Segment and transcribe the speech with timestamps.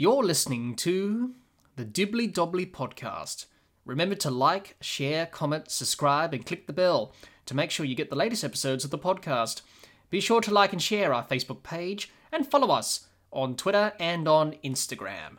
[0.00, 1.34] You're listening to
[1.74, 3.46] the Dibbly Dobbly podcast.
[3.84, 7.12] Remember to like, share, comment, subscribe, and click the bell
[7.46, 9.62] to make sure you get the latest episodes of the podcast.
[10.08, 14.28] Be sure to like and share our Facebook page and follow us on Twitter and
[14.28, 15.34] on Instagram.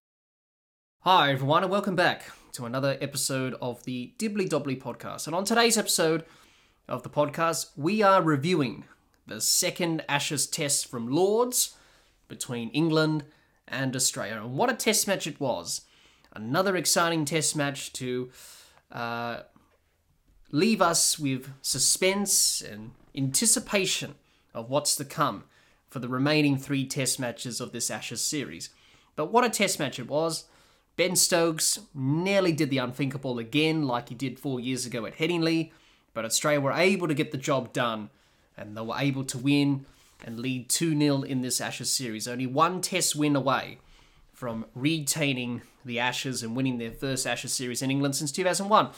[1.04, 5.26] Hi, everyone, and welcome back to another episode of the Dibbly Dobbly podcast.
[5.26, 6.26] And on today's episode
[6.90, 8.84] of the podcast, we are reviewing
[9.26, 11.78] the second Ashes test from Lords
[12.28, 13.24] between England
[13.70, 14.42] and Australia.
[14.42, 15.82] And what a test match it was!
[16.34, 18.30] Another exciting test match to
[18.92, 19.42] uh,
[20.52, 24.16] leave us with suspense and anticipation
[24.54, 25.44] of what's to come
[25.90, 28.70] for the remaining three test matches of this Ashes series.
[29.16, 30.46] But what a test match it was!
[30.96, 35.72] Ben Stokes nearly did the unthinkable again, like he did four years ago at Headingley,
[36.14, 38.10] but Australia were able to get the job done
[38.58, 39.86] and they were able to win
[40.24, 42.28] and lead 2 0 in this Ashes series.
[42.28, 43.80] Only one test win away
[44.34, 48.90] from retaining the Ashes and winning their first Ashes series in England since 2001.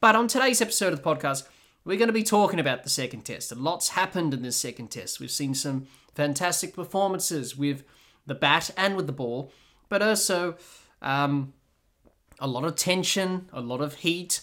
[0.00, 1.44] But on today's episode of the podcast,
[1.84, 3.52] we're going to be talking about the second test.
[3.52, 5.20] And lots happened in this second test.
[5.20, 7.84] We've seen some fantastic performances with
[8.26, 9.52] the bat and with the ball,
[9.88, 10.56] but also
[11.00, 11.52] um,
[12.40, 14.40] a lot of tension, a lot of heat.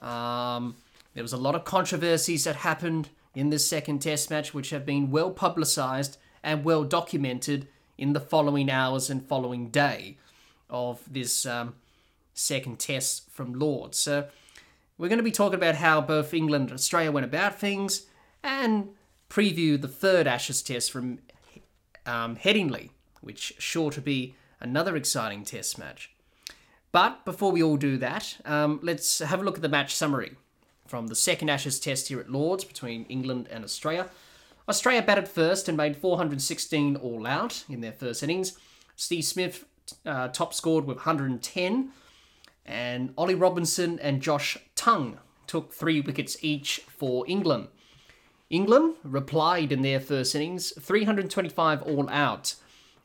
[0.00, 0.76] Um,
[1.14, 4.86] there was a lot of controversies that happened in this second test match, which have
[4.86, 10.16] been well publicised and well documented in the following hours and following day
[10.68, 11.74] of this um,
[12.32, 13.98] second test from Lords.
[13.98, 14.28] So
[14.98, 18.06] we're going to be talking about how both England and Australia went about things
[18.42, 18.90] and
[19.30, 21.18] preview the third Ashes test from
[22.06, 22.90] um, Headingley,
[23.20, 26.10] which sure to be another exciting test match.
[26.92, 30.36] But before we all do that, um, let's have a look at the match summary
[30.94, 34.08] from the second Ashes test here at Lords between England and Australia.
[34.68, 38.56] Australia batted first and made 416 all out in their first innings.
[38.94, 39.64] Steve Smith
[40.06, 41.90] uh, top scored with 110,
[42.64, 47.66] and Ollie Robinson and Josh Tongue took three wickets each for England.
[48.48, 52.54] England replied in their first innings, 325 all out.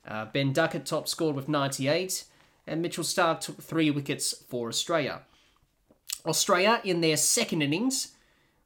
[0.08, 2.25] Uh, ben Duckett top scored with 98,
[2.68, 5.24] and Mitchell Starc took three wickets for Australia.
[6.25, 8.13] Australia, in their second innings,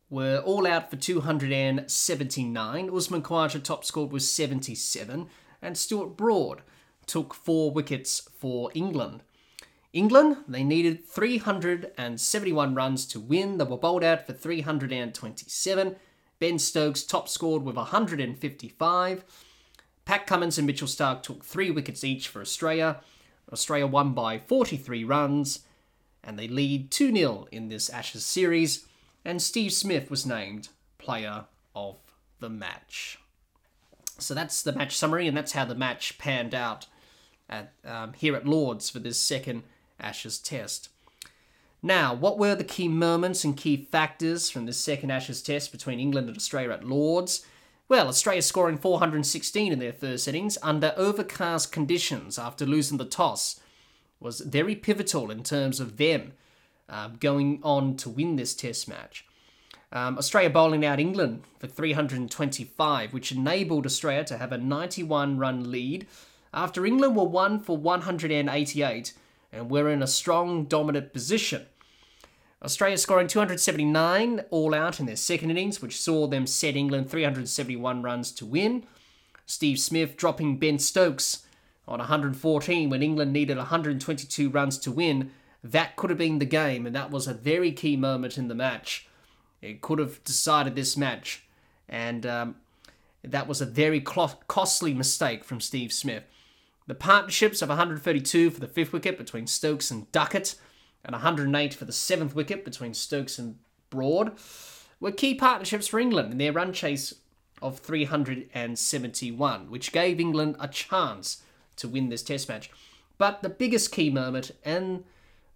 [0.09, 2.89] were all out for 279.
[2.95, 5.27] Usman Khawaja top scored was 77,
[5.61, 6.61] and Stuart Broad
[7.05, 9.23] took four wickets for England.
[9.91, 13.57] England, they needed 371 runs to win.
[13.57, 15.95] They were bowled out for 327.
[16.39, 19.23] Ben Stokes top scored with 155.
[20.05, 23.01] Pat Cummins and Mitchell Starc took three wickets each for Australia.
[23.51, 25.59] Australia won by 43 runs
[26.23, 28.85] and they lead 2 0 in this Ashes series,
[29.25, 31.45] and Steve Smith was named Player
[31.75, 31.97] of
[32.39, 33.19] the Match.
[34.19, 36.87] So that's the match summary, and that's how the match panned out
[37.49, 39.63] at, um, here at Lords for this second
[39.99, 40.89] Ashes test.
[41.81, 45.99] Now, what were the key moments and key factors from this second Ashes test between
[45.99, 47.45] England and Australia at Lords?
[47.89, 53.59] Well, Australia scoring 416 in their first innings under overcast conditions after losing the toss
[54.23, 56.33] was very pivotal in terms of them
[56.89, 59.25] uh, going on to win this test match.
[59.91, 65.69] Um, Australia bowling out England for 325, which enabled Australia to have a 91 run
[65.69, 66.07] lead
[66.53, 69.13] after England were one for 188
[69.51, 71.65] and were in a strong, dominant position.
[72.63, 78.01] Australia scoring 279 all out in their second innings, which saw them set England 371
[78.01, 78.85] runs to win.
[79.45, 81.42] Steve Smith dropping Ben Stokes
[81.87, 85.31] on 114 when England needed 122 runs to win.
[85.63, 88.55] That could have been the game, and that was a very key moment in the
[88.55, 89.07] match.
[89.61, 91.43] It could have decided this match,
[91.87, 92.55] and um,
[93.23, 96.23] that was a very costly mistake from Steve Smith.
[96.85, 100.55] The partnerships of 132 for the fifth wicket between Stokes and Duckett,
[101.05, 103.57] and 108 for the seventh wicket between Stokes and
[103.89, 104.33] Broad,
[104.99, 107.13] were key partnerships for England in their run chase
[107.61, 111.41] of 371, which gave England a chance
[111.77, 112.69] to win this test match.
[113.17, 115.03] But the biggest key moment and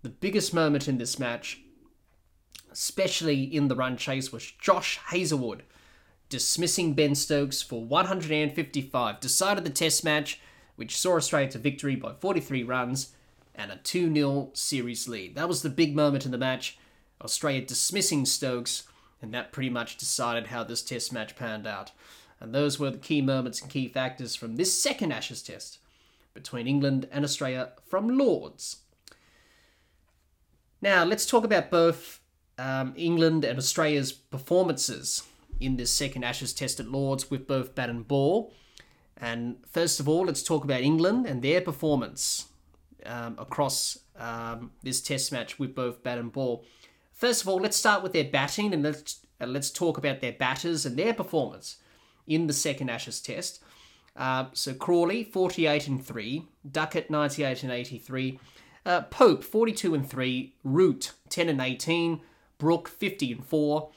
[0.04, 1.62] the biggest moment in this match,
[2.72, 5.64] especially in the run chase, was Josh Hazlewood
[6.30, 10.40] dismissing Ben Stokes for 155, decided the test match,
[10.76, 13.14] which saw Australia to victory by 43 runs
[13.56, 15.36] and a 2 0 series lead.
[15.36, 16.78] That was the big moment in the match.
[17.22, 18.84] Australia dismissing Stokes,
[19.22, 21.92] and that pretty much decided how this test match panned out.
[22.40, 25.80] And those were the key moments and key factors from this second Ashes test
[26.38, 28.78] between England and Australia from Lords.
[30.82, 32.22] Now, let's talk about both
[32.60, 35.24] um, England and Australia's performances
[35.60, 38.54] in this second Ashes test at Lords with both bat and ball.
[39.20, 42.46] And first of all, let's talk about England and their performance
[43.06, 46.64] um, across um, this Test match with both bat and ball.
[47.14, 50.34] First of all, let's start with their batting and let's uh, let's talk about their
[50.34, 51.78] batters and their performance
[52.28, 53.64] in the second Ashes Test.
[54.18, 58.40] Uh, so Crawley, 48 and 3, Duckett, 98 and 83,
[58.86, 62.22] uh, Pope, 42 and 3, Root, 10 and 18,
[62.58, 63.90] Brook, 50 and 4,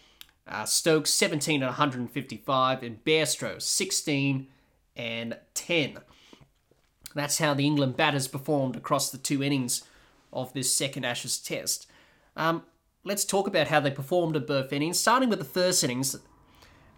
[0.46, 4.46] uh, Stokes, 17 and 155, and Bairstow, 16
[4.94, 5.99] and 10.
[7.14, 9.84] That's how the England batters performed across the two innings
[10.32, 11.87] of this second Ashes Test.
[12.37, 12.64] Um,
[13.05, 16.16] let's talk about how they performed at both innings, starting with the first innings.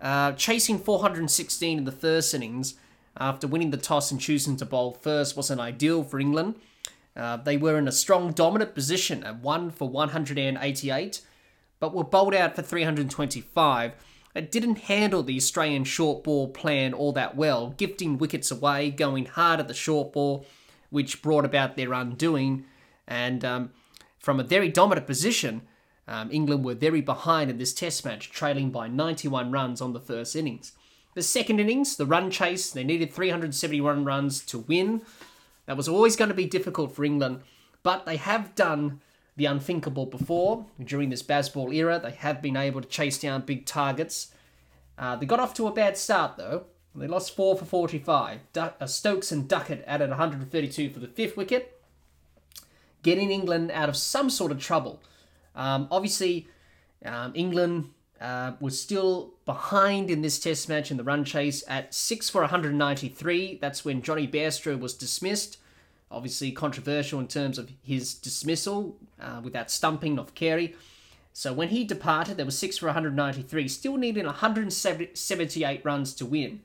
[0.00, 2.75] Uh, chasing 416 in the first innings
[3.17, 6.56] after winning the toss and choosing to bowl first wasn't ideal for England.
[7.14, 11.20] Uh, they were in a strong, dominant position at 1 for 188,
[11.79, 13.93] but were bowled out for 325.
[14.35, 19.26] It didn't handle the Australian short ball plan all that well, gifting wickets away, going
[19.26, 20.47] hard at the short ball,
[20.88, 22.64] which brought about their undoing.
[23.06, 23.70] And um,
[24.19, 25.62] from a very dominant position,
[26.09, 30.00] um, England were very behind in this test match, trailing by 91 runs on the
[30.00, 30.73] first innings.
[31.14, 35.03] The second innings, the run chase, they needed 371 runs to win.
[35.67, 37.41] That was always going to be difficult for England,
[37.82, 39.00] but they have done
[39.37, 40.67] the unthinkable before.
[40.82, 44.32] During this Bazball era, they have been able to chase down big targets.
[44.99, 46.64] Uh, they got off to a bad start, though.
[46.94, 48.41] They lost 4 for 45.
[48.53, 51.81] Du- uh, Stokes and Duckett added 132 for the fifth wicket,
[53.03, 55.03] getting England out of some sort of trouble.
[55.55, 56.49] Um, obviously,
[57.05, 57.91] um, England
[58.22, 62.40] uh, was still behind in this test match in the run chase at 6 for
[62.40, 63.58] 193.
[63.60, 65.58] That's when Jonny Bairstow was dismissed
[66.12, 70.76] obviously controversial in terms of his dismissal uh, with stumping of Carey.
[71.32, 76.60] So when he departed, there was six for 193, still needing 178 runs to win.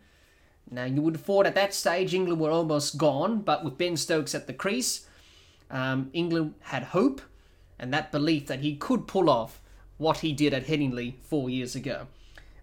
[0.69, 3.95] Now you would have thought at that stage England were almost gone, but with Ben
[3.95, 5.07] Stokes at the crease,
[5.71, 7.21] um, England had hope
[7.79, 9.61] and that belief that he could pull off
[9.97, 12.07] what he did at Headingley four years ago.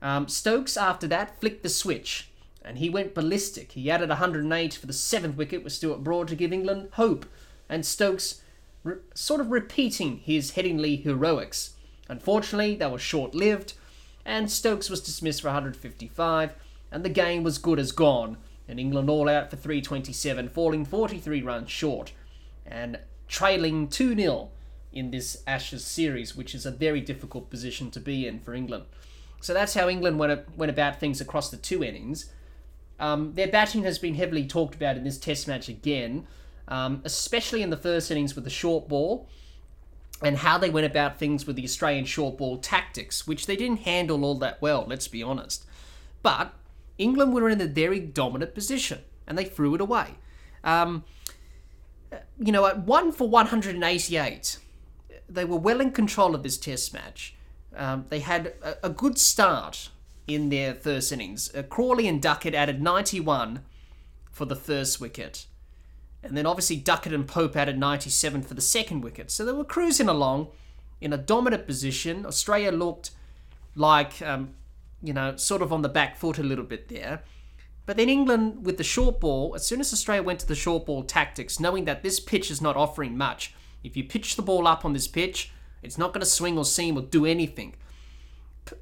[0.00, 2.28] Um, Stokes, after that, flicked the switch
[2.64, 3.72] and he went ballistic.
[3.72, 7.26] He added 108 for the seventh wicket with Stuart Broad to give England hope,
[7.68, 8.40] and Stokes
[8.82, 11.74] re- sort of repeating his Headingley heroics.
[12.08, 13.74] Unfortunately, they were short lived,
[14.24, 16.54] and Stokes was dismissed for 155,
[16.90, 21.42] and the game was good as gone, and England all out for 327, falling 43
[21.42, 22.12] runs short,
[22.66, 22.98] and
[23.28, 24.50] trailing 2 0
[24.94, 28.84] in this Ashes series, which is a very difficult position to be in for England.
[29.40, 32.30] So that's how England went, went about things across the two innings.
[32.98, 36.26] Um, their batting has been heavily talked about in this Test match again,
[36.68, 39.28] um, especially in the first innings with the short ball
[40.22, 43.80] and how they went about things with the Australian short ball tactics, which they didn't
[43.80, 45.66] handle all that well, let's be honest.
[46.22, 46.54] But
[46.96, 50.14] England were in a very dominant position and they threw it away.
[50.62, 51.04] Um,
[52.38, 54.58] you know, at 1 for 188,
[55.28, 57.34] they were well in control of this Test match.
[57.76, 59.90] Um, they had a, a good start
[60.26, 61.54] in their first innings.
[61.54, 63.60] Uh, Crawley and Duckett added 91
[64.30, 65.46] for the first wicket.
[66.22, 69.30] And then obviously Duckett and Pope added 97 for the second wicket.
[69.30, 70.48] So they were cruising along
[71.00, 72.24] in a dominant position.
[72.24, 73.10] Australia looked
[73.74, 74.54] like, um,
[75.02, 77.22] you know, sort of on the back foot a little bit there.
[77.86, 80.86] But then England, with the short ball, as soon as Australia went to the short
[80.86, 83.54] ball tactics, knowing that this pitch is not offering much,
[83.84, 86.64] if you pitch the ball up on this pitch, it's not going to swing or
[86.64, 87.76] seam or do anything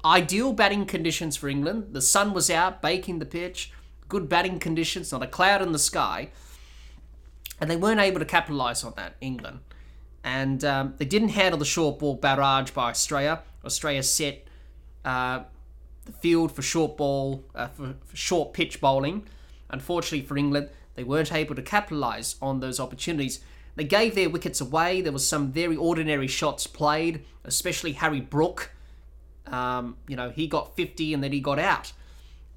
[0.05, 1.87] ideal batting conditions for England.
[1.91, 3.71] The sun was out, baking the pitch,
[4.07, 6.29] good batting conditions, not a cloud in the sky.
[7.59, 9.59] And they weren't able to capitalise on that, England.
[10.23, 13.41] And um, they didn't handle the short ball barrage by Australia.
[13.65, 14.47] Australia set
[15.03, 15.43] uh,
[16.05, 19.27] the field for short ball, uh, for, for short pitch bowling.
[19.69, 23.39] Unfortunately for England, they weren't able to capitalise on those opportunities.
[23.75, 25.01] They gave their wickets away.
[25.01, 28.71] There was some very ordinary shots played, especially Harry Brook
[29.47, 31.93] um, you know, he got 50 and then he got out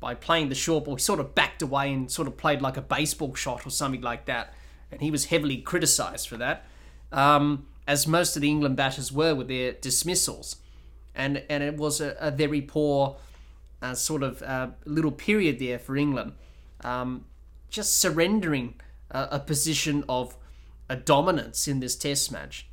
[0.00, 0.96] by playing the short ball.
[0.96, 4.02] He sort of backed away and sort of played like a baseball shot or something
[4.02, 4.54] like that.
[4.90, 6.64] And he was heavily criticised for that,
[7.11, 10.56] um, as most of the England batters were with their dismissals.
[11.14, 13.16] And, and it was a, a very poor
[13.82, 16.32] uh, sort of uh, little period there for England.
[16.82, 17.25] Um,
[17.68, 18.75] just surrendering
[19.11, 20.37] a, a position of
[20.88, 22.69] a dominance in this test match.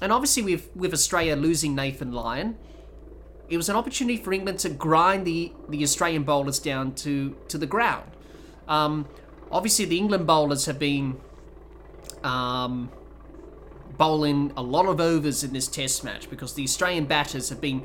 [0.00, 2.56] and obviously, with with Australia losing Nathan Lyon,
[3.48, 7.58] it was an opportunity for England to grind the the Australian bowlers down to to
[7.58, 8.08] the ground.
[8.68, 9.08] Um,
[9.50, 11.20] obviously, the England bowlers have been
[12.22, 12.88] um,
[13.98, 17.84] bowling a lot of overs in this Test match because the Australian batters have been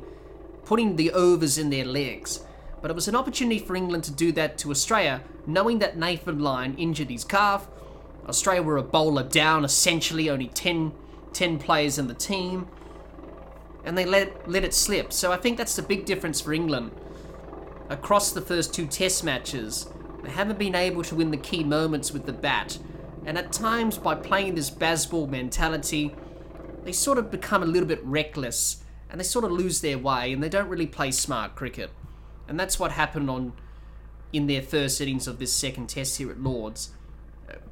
[0.64, 2.40] putting the overs in their legs.
[2.82, 6.40] But it was an opportunity for England to do that to Australia, knowing that Nathan
[6.40, 7.68] Lyon injured his calf.
[8.28, 10.92] Australia were a bowler down, essentially, only 10,
[11.32, 12.66] 10 players in the team.
[13.84, 15.12] And they let, let it slip.
[15.12, 16.90] So I think that's the big difference for England.
[17.88, 19.88] Across the first two test matches,
[20.22, 22.78] they haven't been able to win the key moments with the bat.
[23.24, 26.14] And at times, by playing this Bazball mentality,
[26.84, 30.32] they sort of become a little bit reckless and they sort of lose their way
[30.32, 31.90] and they don't really play smart cricket.
[32.52, 33.54] And that's what happened on
[34.30, 36.90] in their first innings of this second test here at Lords.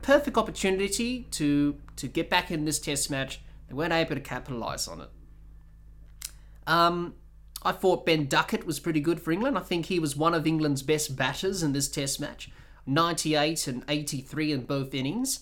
[0.01, 3.43] Perfect opportunity to to get back in this test match.
[3.69, 5.11] They weren't able to capitalise on it.
[6.67, 7.13] Um,
[7.63, 9.59] I thought Ben Duckett was pretty good for England.
[9.59, 12.51] I think he was one of England's best batters in this test match.
[12.87, 15.41] 98 and 83 in both innings.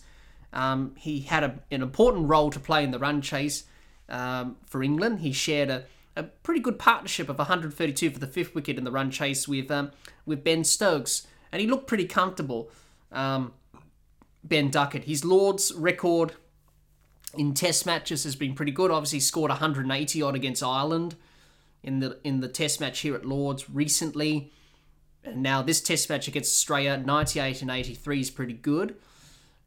[0.52, 3.66] Um, he had a, an important role to play in the run chase
[4.08, 5.20] um, for England.
[5.20, 5.84] He shared a,
[6.18, 9.70] a pretty good partnership of 132 for the fifth wicket in the run chase with
[9.70, 9.92] um,
[10.26, 12.70] with Ben Stokes, and he looked pretty comfortable.
[13.12, 13.52] Um,
[14.42, 16.34] ben Duckett, his Lords record
[17.36, 18.90] in Test matches has been pretty good.
[18.90, 21.14] Obviously, scored 180 odd against Ireland
[21.82, 24.52] in the in the Test match here at Lords recently.
[25.22, 28.96] And now this Test match against Australia, 98 and 83 is pretty good.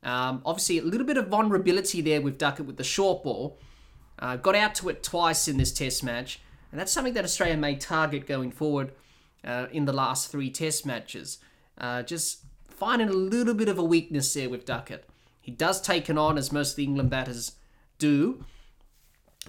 [0.03, 3.59] Um, obviously, a little bit of vulnerability there with Duckett with the short ball.
[4.21, 6.39] Uh, got out to it twice in this Test match,
[6.71, 8.93] and that's something that Australia may target going forward
[9.43, 11.39] uh, in the last three Test matches.
[11.77, 15.09] Uh, just finding a little bit of a weakness there with Duckett.
[15.41, 17.53] He does take it on, as most of the England batters
[17.97, 18.45] do,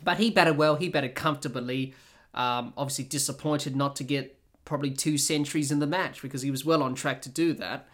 [0.02, 1.95] but he batted well, he batted comfortably.
[2.35, 6.64] Um, obviously, disappointed not to get probably two centuries in the match because he was
[6.64, 7.87] well on track to do that.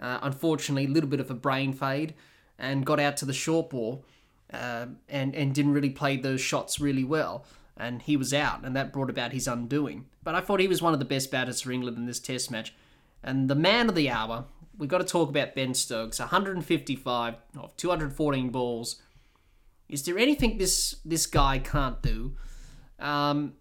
[0.00, 2.14] Uh, unfortunately, a little bit of a brain fade
[2.58, 4.04] and got out to the short ball
[4.54, 7.44] uh, and and didn't really play those shots really well.
[7.76, 10.06] And he was out, and that brought about his undoing.
[10.22, 12.50] But I thought he was one of the best batters for England in this Test
[12.50, 12.72] match.
[13.22, 14.44] And the man of the hour,
[14.78, 16.20] we've got to talk about Ben Stokes.
[16.20, 19.02] 155 of 214 balls.
[19.88, 22.36] Is there anything this this guy can't do?
[23.00, 23.54] Um,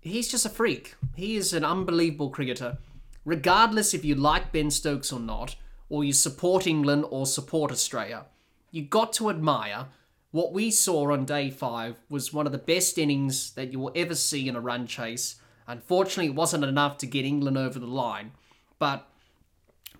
[0.00, 0.96] he's just a freak.
[1.14, 2.78] He is an unbelievable cricketer.
[3.24, 5.54] Regardless if you like Ben Stokes or not,
[5.88, 8.24] or you support England or support Australia,
[8.70, 9.86] you got to admire
[10.32, 13.92] what we saw on day five was one of the best innings that you will
[13.94, 15.36] ever see in a run chase.
[15.66, 18.32] Unfortunately, it wasn't enough to get England over the line.
[18.78, 19.08] But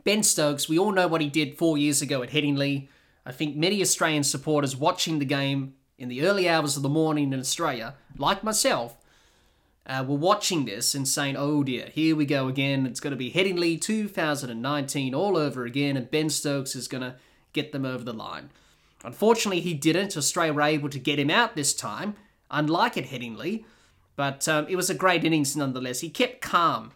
[0.04, 2.88] Ben Stokes, we all know what he did four years ago at Headingley.
[3.26, 7.32] I think many Australian supporters watching the game in the early hours of the morning
[7.32, 8.96] in Australia, like myself,
[9.86, 12.86] uh, were watching this and saying, oh dear, here we go again.
[12.86, 17.16] It's going to be Headingley 2019 all over again, and Ben Stokes is going to
[17.52, 18.50] get them over the line.
[19.04, 20.16] Unfortunately, he didn't.
[20.16, 22.14] Australia were able to get him out this time,
[22.50, 23.64] unlike at Headingley.
[24.16, 26.00] But um, it was a great innings nonetheless.
[26.00, 26.92] He kept calm.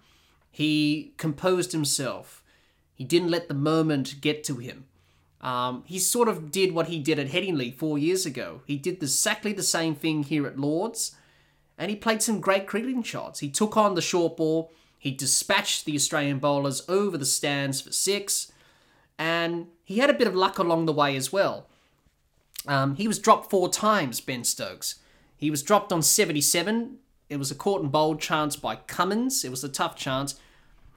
[0.50, 2.42] He composed himself.
[2.94, 4.84] He didn't let the moment get to him.
[5.40, 8.62] Um, he sort of did what he did at Headingley four years ago.
[8.66, 11.16] He did exactly the same thing here at Lords,
[11.76, 13.40] and he played some great cricketing shots.
[13.40, 14.72] He took on the short ball.
[14.98, 18.52] He dispatched the Australian bowlers over the stands for six,
[19.18, 21.66] and he had a bit of luck along the way as well.
[22.66, 24.96] Um, he was dropped four times, Ben Stokes.
[25.36, 26.98] He was dropped on 77.
[27.28, 29.44] It was a caught and bowled chance by Cummins.
[29.44, 30.36] It was a tough chance.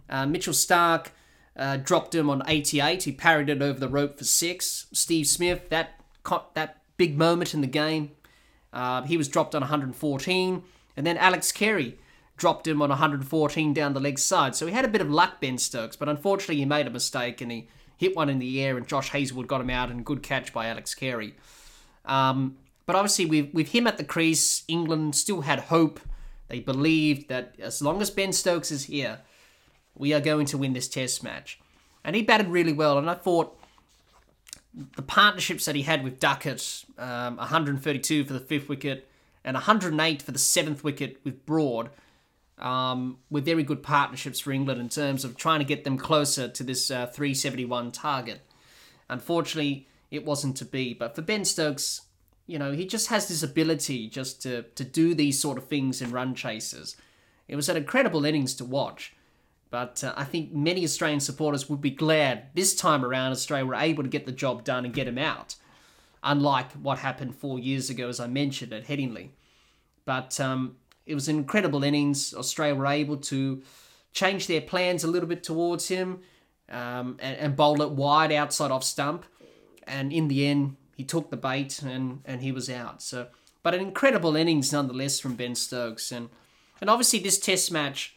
[0.09, 1.07] Uh, Mitchell Starc
[1.55, 3.03] uh, dropped him on 88.
[3.03, 4.87] He parried it over the rope for six.
[4.93, 5.99] Steve Smith, that
[6.53, 8.11] that big moment in the game,
[8.73, 10.63] uh, he was dropped on 114.
[10.95, 11.97] And then Alex Carey
[12.37, 14.55] dropped him on 114 down the leg side.
[14.55, 17.41] So he had a bit of luck, Ben Stokes, but unfortunately he made a mistake
[17.41, 20.23] and he hit one in the air and Josh Hazlewood got him out and good
[20.23, 21.35] catch by Alex Carey.
[22.05, 25.99] Um, but obviously, with, with him at the crease, England still had hope.
[26.47, 29.19] They believed that as long as Ben Stokes is here,
[29.95, 31.59] we are going to win this test match.
[32.03, 32.97] And he batted really well.
[32.97, 33.59] And I thought
[34.95, 39.09] the partnerships that he had with Duckett, um, 132 for the fifth wicket
[39.43, 41.89] and 108 for the seventh wicket with Broad,
[42.59, 46.47] um, were very good partnerships for England in terms of trying to get them closer
[46.47, 48.41] to this uh, 371 target.
[49.09, 50.93] Unfortunately, it wasn't to be.
[50.93, 52.01] But for Ben Stokes,
[52.47, 56.01] you know, he just has this ability just to, to do these sort of things
[56.01, 56.95] in run chases.
[57.47, 59.13] It was an incredible innings to watch.
[59.69, 63.75] But uh, I think many Australian supporters would be glad this time around Australia were
[63.75, 65.55] able to get the job done and get him out,
[66.23, 69.29] unlike what happened four years ago, as I mentioned at Headingley.
[70.05, 72.33] But um, it was an incredible innings.
[72.33, 73.63] Australia were able to
[74.11, 76.19] change their plans a little bit towards him
[76.69, 79.25] um, and, and bowl it wide outside off stump.
[79.87, 83.01] And in the end, he took the bait and, and he was out.
[83.01, 83.27] So,
[83.63, 86.11] but an incredible innings nonetheless from Ben Stokes.
[86.11, 86.29] And
[86.81, 88.15] and obviously this Test match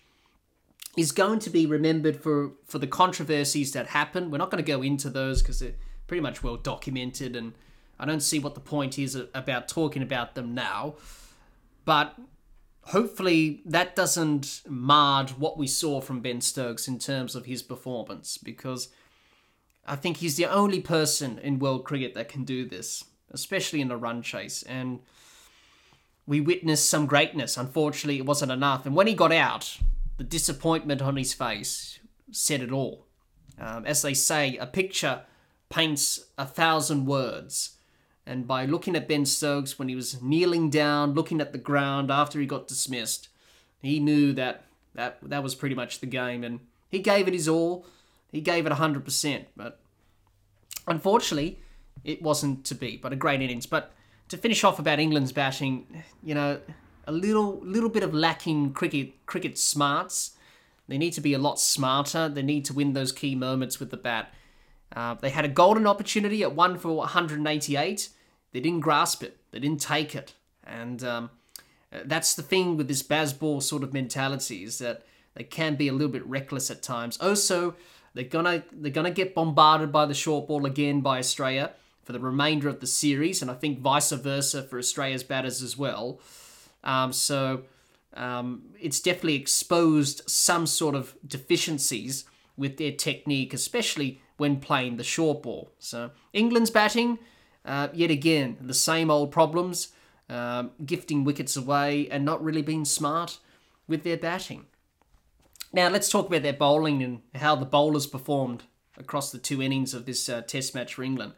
[0.97, 4.32] is going to be remembered for for the controversies that happened.
[4.32, 5.75] We're not going to go into those because they're
[6.06, 7.54] pretty much well documented, and
[7.99, 10.94] I don't see what the point is about talking about them now.
[11.85, 12.18] But
[12.82, 18.38] hopefully that doesn't mar what we saw from Ben Stokes in terms of his performance,
[18.38, 18.88] because
[19.87, 23.90] I think he's the only person in world cricket that can do this, especially in
[23.90, 24.62] a run chase.
[24.62, 25.00] And
[26.26, 27.56] we witnessed some greatness.
[27.56, 28.87] Unfortunately, it wasn't enough.
[28.87, 29.78] And when he got out,
[30.16, 31.99] the disappointment on his face
[32.30, 33.06] said it all.
[33.58, 35.22] Um, as they say, a picture
[35.68, 37.76] paints a thousand words.
[38.30, 42.12] And by looking at Ben Stokes when he was kneeling down, looking at the ground
[42.12, 43.28] after he got dismissed,
[43.82, 46.44] he knew that that, that was pretty much the game.
[46.44, 47.84] And he gave it his all.
[48.30, 49.46] He gave it 100%.
[49.56, 49.80] But
[50.87, 51.58] unfortunately,
[52.04, 52.96] it wasn't to be.
[52.96, 53.66] But a great innings.
[53.66, 53.90] But
[54.28, 56.60] to finish off about England's batting, you know,
[57.08, 60.37] a little little bit of lacking cricket cricket smarts.
[60.87, 62.28] They need to be a lot smarter.
[62.28, 64.32] They need to win those key moments with the bat.
[64.94, 68.08] Uh, they had a golden opportunity at one for 188.
[68.52, 69.38] They didn't grasp it.
[69.50, 70.35] They didn't take it.
[70.64, 71.30] And um,
[72.04, 75.04] that's the thing with this Bazball sort of mentality is that
[75.35, 77.16] they can be a little bit reckless at times.
[77.19, 77.75] Also,
[78.14, 82.19] they're gonna they're gonna get bombarded by the short ball again by Australia for the
[82.19, 86.21] remainder of the series, and I think vice versa for Australia's batters as well.
[86.83, 87.62] Um, so
[88.14, 92.25] um, it's definitely exposed some sort of deficiencies
[92.57, 95.71] with their technique, especially when playing the short ball.
[95.78, 97.19] So England's batting,
[97.64, 99.89] uh, yet again, the same old problems,
[100.28, 103.39] um, gifting wickets away and not really being smart
[103.87, 104.67] with their batting.
[105.73, 108.65] Now let's talk about their bowling and how the bowlers performed
[108.97, 111.32] across the two innings of this uh, Test match for England.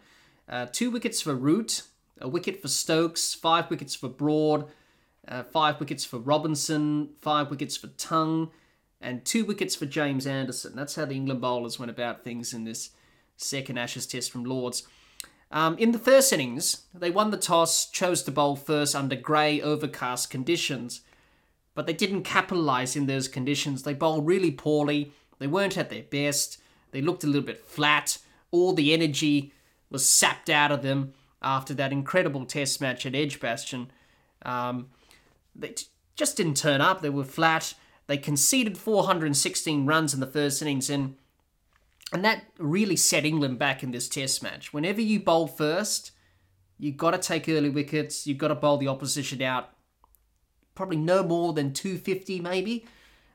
[0.49, 1.83] Uh, two wickets for Root,
[2.20, 4.68] a wicket for Stokes, five wickets for Broad,
[5.29, 8.51] uh, five wickets for Robinson, five wickets for Tongue,
[9.01, 10.75] and two wickets for James Anderson.
[10.75, 12.90] That's how the England bowlers went about things in this
[13.37, 14.87] second Ashes test from Lords.
[15.53, 19.61] Um, in the first innings, they won the toss, chose to bowl first under grey,
[19.61, 21.03] overcast conditions,
[21.75, 23.83] but they didn't capitalise in those conditions.
[23.83, 26.59] They bowled really poorly, they weren't at their best,
[26.93, 28.19] they looked a little bit flat,
[28.51, 29.53] all the energy
[29.91, 31.12] was sapped out of them
[31.43, 33.91] after that incredible test match at Edgbaston.
[34.45, 34.88] Um,
[35.55, 35.75] they
[36.17, 37.01] just didn't turn up.
[37.01, 37.75] They were flat.
[38.07, 41.17] They conceded 416 runs in the first innings, and
[42.12, 44.72] and that really set England back in this Test match.
[44.72, 46.12] Whenever you bowl first,
[46.79, 48.27] you've got to take early wickets.
[48.27, 49.70] You've got to bowl the opposition out,
[50.75, 52.85] probably no more than 250 maybe,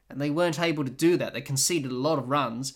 [0.10, 1.34] and they weren't able to do that.
[1.34, 2.74] They conceded a lot of runs,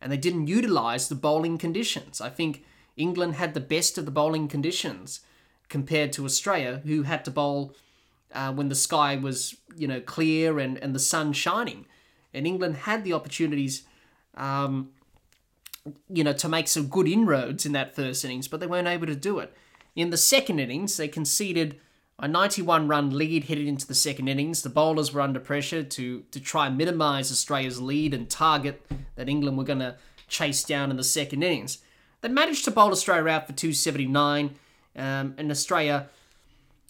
[0.00, 2.20] and they didn't utilise the bowling conditions.
[2.20, 2.64] I think
[2.96, 5.20] England had the best of the bowling conditions
[5.68, 7.74] compared to Australia, who had to bowl
[8.32, 11.86] uh, when the sky was you know clear and, and the sun shining.
[12.34, 13.84] And England had the opportunities,
[14.34, 14.90] um,
[16.08, 19.06] you know, to make some good inroads in that first innings, but they weren't able
[19.06, 19.54] to do it.
[19.96, 21.78] In the second innings, they conceded
[22.18, 24.62] a 91 run lead headed into the second innings.
[24.62, 28.84] The bowlers were under pressure to to try and minimise Australia's lead and target
[29.16, 29.96] that England were going to
[30.26, 31.78] chase down in the second innings.
[32.20, 34.56] They managed to bowl Australia out for 279,
[34.96, 36.08] um, and Australia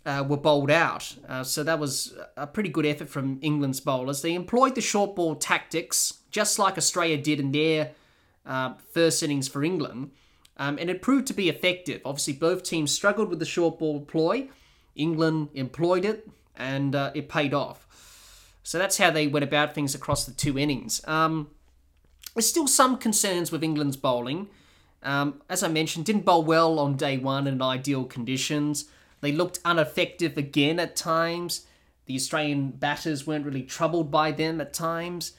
[0.06, 1.14] uh, were bowled out.
[1.28, 4.22] Uh, so that was a pretty good effort from England's bowlers.
[4.22, 7.90] They employed the short ball tactics, just like Australia did in their
[8.48, 10.10] uh, first innings for England,
[10.56, 12.00] um, and it proved to be effective.
[12.04, 14.48] Obviously, both teams struggled with the short ball ploy.
[14.96, 17.86] England employed it, and uh, it paid off.
[18.64, 21.00] So that's how they went about things across the two innings.
[21.06, 21.50] Um,
[22.34, 24.48] there's still some concerns with England's bowling.
[25.02, 28.86] Um, as I mentioned, didn't bowl well on day one in ideal conditions.
[29.20, 31.66] They looked ineffective again at times.
[32.06, 35.32] The Australian batters weren't really troubled by them at times.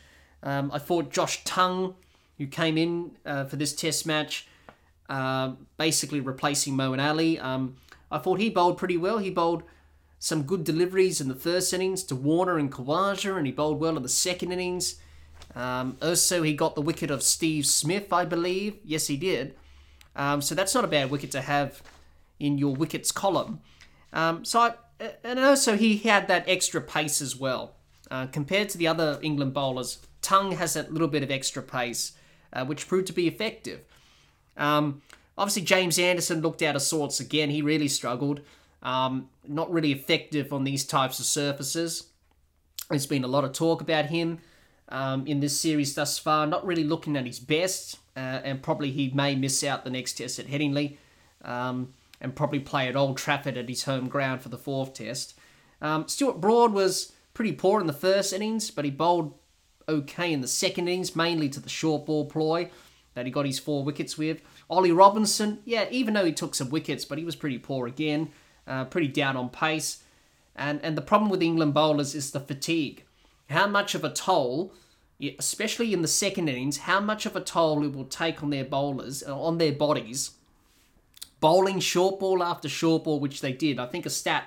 [0.44, 1.96] Um, I thought Josh Tongue,
[2.40, 4.48] who came in uh, for this test match,
[5.10, 7.76] uh, basically replacing Moeen Ali, um,
[8.10, 9.20] I thought he bowled pretty well.
[9.20, 9.62] He bowled
[10.18, 13.96] some good deliveries in the first innings to Warner and Khawaja, and he bowled well
[13.96, 14.96] in the second innings.
[15.56, 18.78] Um, also, he got the wicket of Steve Smith, I believe.
[18.84, 19.56] Yes, he did.
[20.16, 21.82] Um, so that's not a bad wicket to have
[22.40, 23.62] in your wickets column.
[24.12, 24.74] Um, so, I,
[25.24, 27.76] and also he had that extra pace as well.
[28.12, 32.14] Uh, compared to the other England bowlers, Tongue has that little bit of extra pace,
[32.54, 33.82] uh, which proved to be effective.
[34.58, 35.02] Um,
[35.38, 37.50] obviously, James Anderson looked out of sorts again.
[37.50, 38.42] He really struggled.
[38.82, 42.08] Um, not really effective on these types of surfaces.
[42.90, 44.40] There's been a lot of talk about him
[44.90, 46.48] um, in this series thus far.
[46.48, 50.14] Not really looking at his best, uh, and probably he may miss out the next
[50.14, 50.98] test at Headingley,
[51.44, 55.36] um, and probably play at Old Trafford at his home ground for the fourth test.
[55.82, 59.34] Um, Stuart Broad was pretty poor in the first innings, but he bowled
[59.90, 62.70] okay in the second innings, mainly to the short ball ploy
[63.16, 64.42] that he got his four wickets with.
[64.70, 68.30] Ollie Robinson, yeah, even though he took some wickets, but he was pretty poor again,
[68.68, 70.04] uh, pretty down on pace.
[70.56, 73.04] And and the problem with England bowlers is the fatigue.
[73.50, 74.74] How much of a toll,
[75.40, 78.66] especially in the second innings, how much of a toll it will take on their
[78.66, 80.32] bowlers, uh, on their bodies,
[81.40, 83.80] bowling short ball after short ball, which they did.
[83.80, 84.46] I think a stat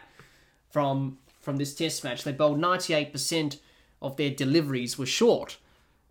[0.70, 3.58] from from this test match, they bowled 98%
[4.02, 5.58] of their deliveries were short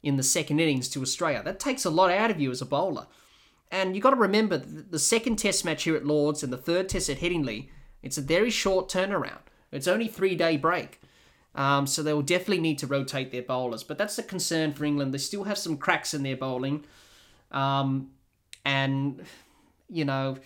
[0.01, 1.43] in the second innings to Australia.
[1.43, 3.07] That takes a lot out of you as a bowler.
[3.71, 6.89] And you've got to remember the second test match here at Lords and the third
[6.89, 7.69] test at Headingley,
[8.01, 9.41] it's a very short turnaround.
[9.71, 10.99] It's only three day break.
[11.53, 13.83] Um, so they will definitely need to rotate their bowlers.
[13.83, 15.13] But that's the concern for England.
[15.13, 16.85] They still have some cracks in their bowling.
[17.51, 18.11] Um,
[18.65, 19.23] and,
[19.89, 20.37] you know,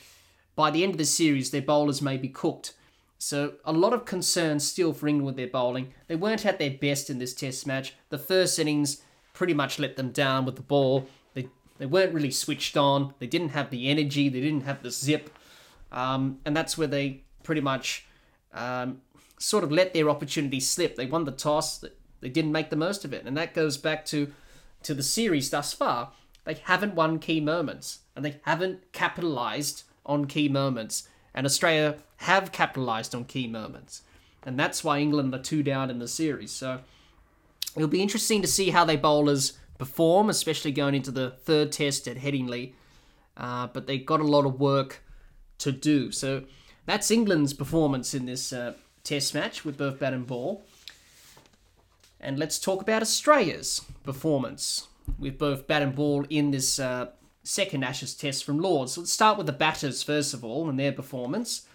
[0.55, 2.73] by the end of the series, their bowlers may be cooked.
[3.17, 5.93] So a lot of concern still for England with their bowling.
[6.07, 7.95] They weren't at their best in this Test match.
[8.09, 9.01] The first innings
[9.33, 11.07] pretty much let them down with the ball.
[11.33, 13.13] They they weren't really switched on.
[13.19, 14.29] They didn't have the energy.
[14.29, 15.29] They didn't have the zip,
[15.91, 18.05] um, and that's where they pretty much
[18.53, 19.01] um,
[19.37, 20.95] sort of let their opportunity slip.
[20.95, 21.83] They won the toss.
[22.21, 24.31] They didn't make the most of it, and that goes back to
[24.83, 26.11] to the series thus far.
[26.43, 31.07] They haven't won key moments, and they haven't capitalized on key moments.
[31.35, 34.01] And Australia have capitalised on key moments.
[34.43, 36.51] And that's why England are two down in the series.
[36.51, 36.79] So
[37.75, 42.07] it'll be interesting to see how they bowlers perform, especially going into the third test
[42.07, 42.73] at Headingley.
[43.35, 45.03] Uh, but they've got a lot of work
[45.57, 46.11] to do.
[46.11, 46.43] So
[46.85, 50.63] that's England's performance in this uh, test match with both bat and ball.
[52.21, 54.87] And let's talk about Australia's performance
[55.19, 57.07] with both bat and ball in this uh,
[57.45, 58.97] second Ashes test from Lords.
[58.97, 61.67] Let's start with the batters first of all and their performance.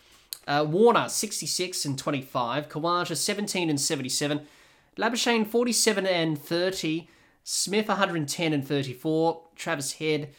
[0.46, 4.40] Uh, Warner 66 and 25, Khawaja 17 and 77,
[4.96, 7.09] Labuschagne 47 and 30,
[7.44, 10.30] Smith 110 and 34, Travis Head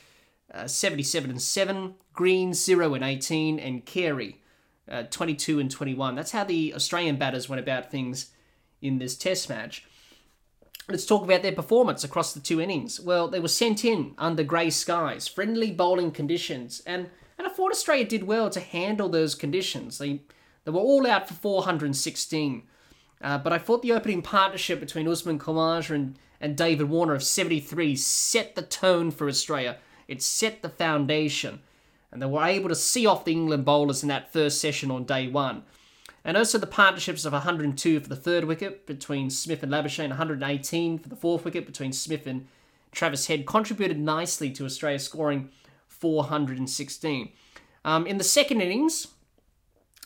[0.54, 4.42] uh, 77 and 7, Green 0 and 18, and Carey
[4.90, 6.16] uh, 22 and 21.
[6.16, 8.32] That's how the Australian batters went about things
[8.82, 9.86] in this test match.
[10.90, 13.00] Let's talk about their performance across the two innings.
[13.00, 17.72] Well, they were sent in under grey skies, friendly bowling conditions, and, and I thought
[17.72, 19.98] Australia did well to handle those conditions.
[20.00, 20.22] They,
[20.66, 22.64] they were all out for 416.
[23.24, 27.24] Uh, but I thought the opening partnership between Usman Khawaja and, and David Warner of
[27.24, 29.78] 73 set the tone for Australia.
[30.08, 31.62] It set the foundation.
[32.12, 35.06] And they were able to see off the England bowlers in that first session on
[35.06, 35.64] day one.
[36.24, 41.00] And also the partnerships of 102 for the third wicket between Smith and Labuschagne, 118
[41.00, 42.48] for the fourth wicket between Smith and
[42.92, 45.50] Travis Head contributed nicely to Australia scoring
[45.88, 47.32] 416.
[47.84, 49.08] Um, in the second innings,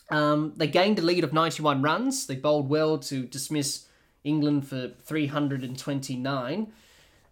[0.10, 2.28] um, they gained a lead of 91 runs.
[2.28, 3.88] They bowled well to dismiss
[4.23, 6.73] England for 329,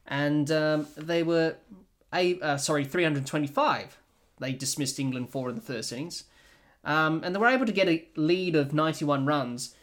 [0.08, 1.56] and um, they were
[2.13, 3.98] a uh, sorry 325.
[4.39, 6.26] They dismissed England for in the first innings.
[6.84, 9.76] Um, and they were able to get a lead of 91 runs.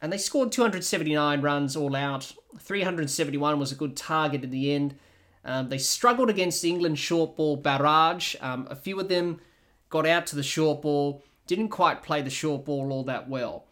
[0.00, 2.32] And they scored 279 runs all out.
[2.58, 4.96] 371 was a good target in the end.
[5.44, 8.34] Um, they struggled against the England short ball barrage.
[8.40, 9.40] Um, a few of them
[9.90, 13.66] got out to the short ball, didn't quite play the short ball all that well.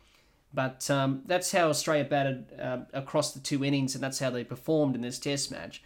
[0.54, 4.44] But um, that's how Australia batted uh, across the two innings, and that's how they
[4.44, 5.82] performed in this Test match.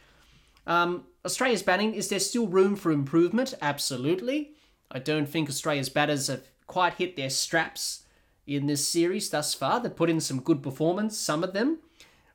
[0.66, 3.54] Um, Australia's batting, is there still room for improvement?
[3.62, 4.52] Absolutely.
[4.90, 8.04] I don't think Australia's batters have quite hit their straps
[8.46, 9.80] in this series thus far.
[9.80, 11.78] They've put in some good performance, some of them,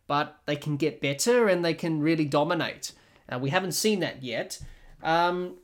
[0.07, 2.93] but they can get better and they can really dominate.
[3.31, 4.59] Uh, we haven't seen that yet.
[5.01, 5.57] Um,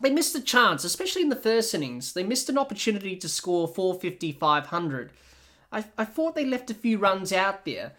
[0.00, 2.12] they missed a chance, especially in the first innings.
[2.12, 5.10] They missed an opportunity to score 450, 500.
[5.72, 7.92] I, I thought they left a few runs out there.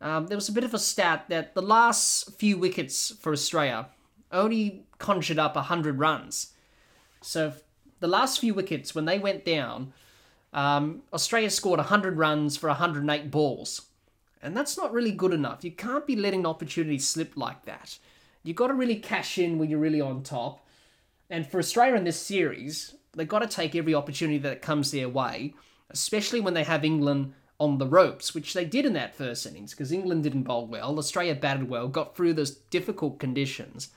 [0.00, 3.88] Um, there was a bit of a stat that the last few wickets for Australia
[4.32, 6.52] only conjured up 100 runs.
[7.20, 7.52] So
[8.02, 9.92] the last few wickets, when they went down,
[10.52, 13.82] um, Australia scored 100 runs for 108 balls.
[14.42, 15.62] And that's not really good enough.
[15.62, 17.98] You can't be letting opportunities slip like that.
[18.42, 20.66] You've got to really cash in when you're really on top.
[21.30, 25.08] And for Australia in this series, they've got to take every opportunity that comes their
[25.08, 25.54] way,
[25.88, 29.70] especially when they have England on the ropes, which they did in that first innings
[29.70, 33.90] because England didn't bowl well, Australia batted well, got through those difficult conditions,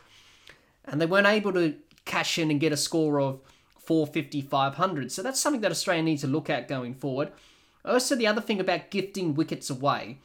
[0.85, 1.73] and they weren't able to
[2.05, 3.39] cash in and get a score of
[3.85, 5.11] 450, 500.
[5.11, 7.31] So that's something that Australia needs to look at going forward.
[7.83, 10.19] Also, the other thing about gifting wickets away.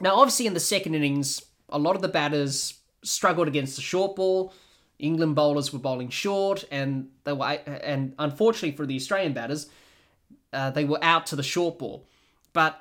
[0.00, 4.16] Now, obviously, in the second innings, a lot of the batters struggled against the short
[4.16, 4.52] ball.
[4.98, 9.68] England bowlers were bowling short, and they were, and unfortunately for the Australian batters,
[10.52, 12.06] uh, they were out to the short ball.
[12.52, 12.80] But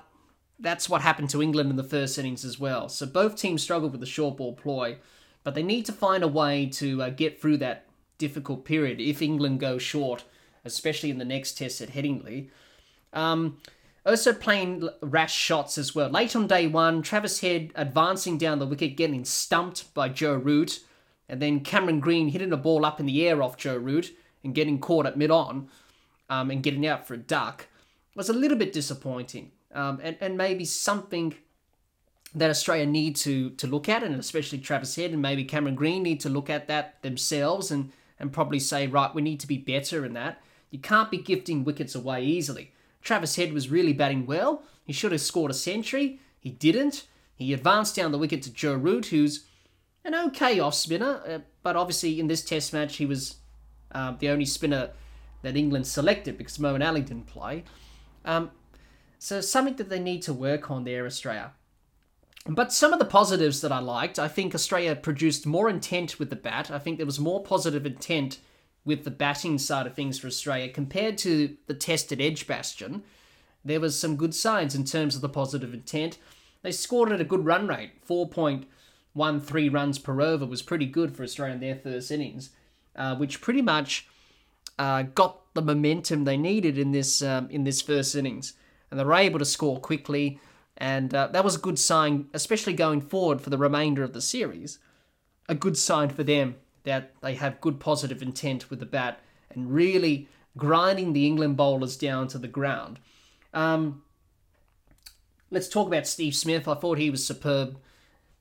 [0.60, 2.88] that's what happened to England in the first innings as well.
[2.88, 4.98] So both teams struggled with the short ball ploy,
[5.44, 7.83] but they need to find a way to uh, get through that
[8.18, 10.24] difficult period if England go short,
[10.66, 12.50] especially in the next test at Headingley.
[13.12, 13.58] Um,
[14.06, 16.10] also playing rash shots as well.
[16.10, 20.82] Late on day one, Travis Head advancing down the wicket, getting stumped by Joe Root,
[21.30, 24.54] and then Cameron Green hitting a ball up in the air off Joe Root and
[24.54, 25.70] getting caught at mid on
[26.30, 27.68] um, and getting out for a duck
[28.16, 31.34] was a little bit disappointing um, and, and maybe something
[32.36, 36.04] that Australia need to to look at, and especially Travis Head and maybe Cameron Green
[36.04, 37.92] need to look at that themselves and
[38.24, 40.42] and probably say, right, we need to be better in that.
[40.72, 42.72] You can't be gifting wickets away easily.
[43.02, 44.64] Travis Head was really batting well.
[44.86, 46.22] He should have scored a century.
[46.40, 47.06] He didn't.
[47.36, 49.46] He advanced down the wicket to Joe Root, who's
[50.06, 53.36] an okay off spinner, uh, but obviously in this Test match he was
[53.92, 54.92] uh, the only spinner
[55.42, 57.66] that England selected because Moeen Ali didn't play.
[58.24, 58.52] Um,
[59.20, 61.52] so something that they need to work on there, Australia.
[62.46, 66.30] But some of the positives that I liked, I think Australia produced more intent with
[66.30, 66.70] the bat.
[66.70, 68.40] I think there was more positive intent
[68.84, 73.04] with the batting side of things for Australia compared to the tested Edgbaston.
[73.64, 76.18] There was some good signs in terms of the positive intent.
[76.64, 78.06] They scored at a good run rate.
[78.06, 82.50] 4.13 runs per over was pretty good for Australia in their first innings,
[82.98, 84.08] uh, which pretty much
[84.78, 88.54] uh, got the momentum they needed in this um, in this first innings
[88.94, 90.40] and they were able to score quickly.
[90.78, 94.22] And uh, that was a good sign, especially going forward for the remainder of the
[94.22, 94.80] series.
[95.48, 99.74] A good sign for them that they have good positive intent with the bat and
[99.74, 103.00] really grinding the England bowlers down to the ground.
[103.54, 104.04] Um,
[105.52, 106.68] let's talk about Steve Smith.
[106.68, 107.78] I thought he was superb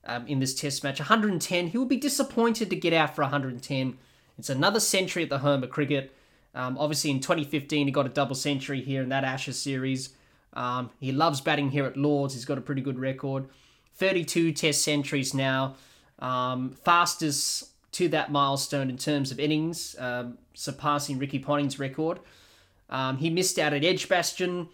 [0.05, 0.99] um, in this Test match.
[0.99, 1.69] 110.
[1.69, 3.99] He will be disappointed to get out for 110.
[4.39, 6.13] It's another century at the home of cricket.
[6.55, 10.11] Um, obviously, in 2015, he got a double century here in that Ashes series.
[10.55, 12.35] Um, he loves batting here at Lords.
[12.35, 13.49] He's got a pretty good record.
[13.95, 15.77] 32 Test centuries now.
[16.19, 22.21] Um, fastest to that milestone in terms of innings, um, surpassing Ricky Ponting's record.
[22.89, 24.69] Um, he missed out at Edgbaston,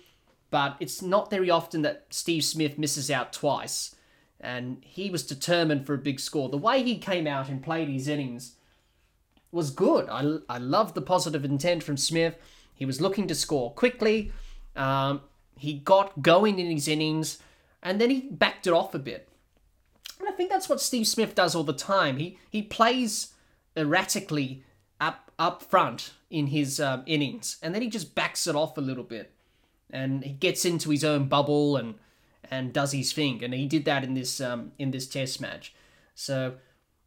[0.50, 3.94] but it's not very often that Steve Smith misses out twice.
[4.40, 6.48] And he was determined for a big score.
[6.48, 8.54] The way he came out and played his innings
[9.50, 10.08] was good.
[10.08, 12.36] I, I love the positive intent from Smith.
[12.74, 14.30] He was looking to score quickly.
[14.76, 15.22] Um,
[15.58, 17.38] he got going in his innings
[17.82, 19.28] and then he backed it off a bit.
[20.18, 22.16] And I think that's what Steve Smith does all the time.
[22.16, 23.34] He he plays
[23.76, 24.64] erratically
[25.00, 28.82] up up front in his um, innings, and then he just backs it off a
[28.82, 29.32] little bit,
[29.90, 31.94] and he gets into his own bubble and
[32.50, 33.44] and does his thing.
[33.44, 35.72] And he did that in this um, in this Test match.
[36.14, 36.54] So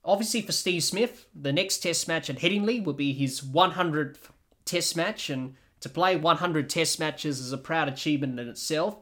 [0.05, 4.29] obviously for Steve Smith, the next Test match at Headingley will be his 100th
[4.63, 8.97] Test match, and to play 100 test matches is a proud achievement in itself.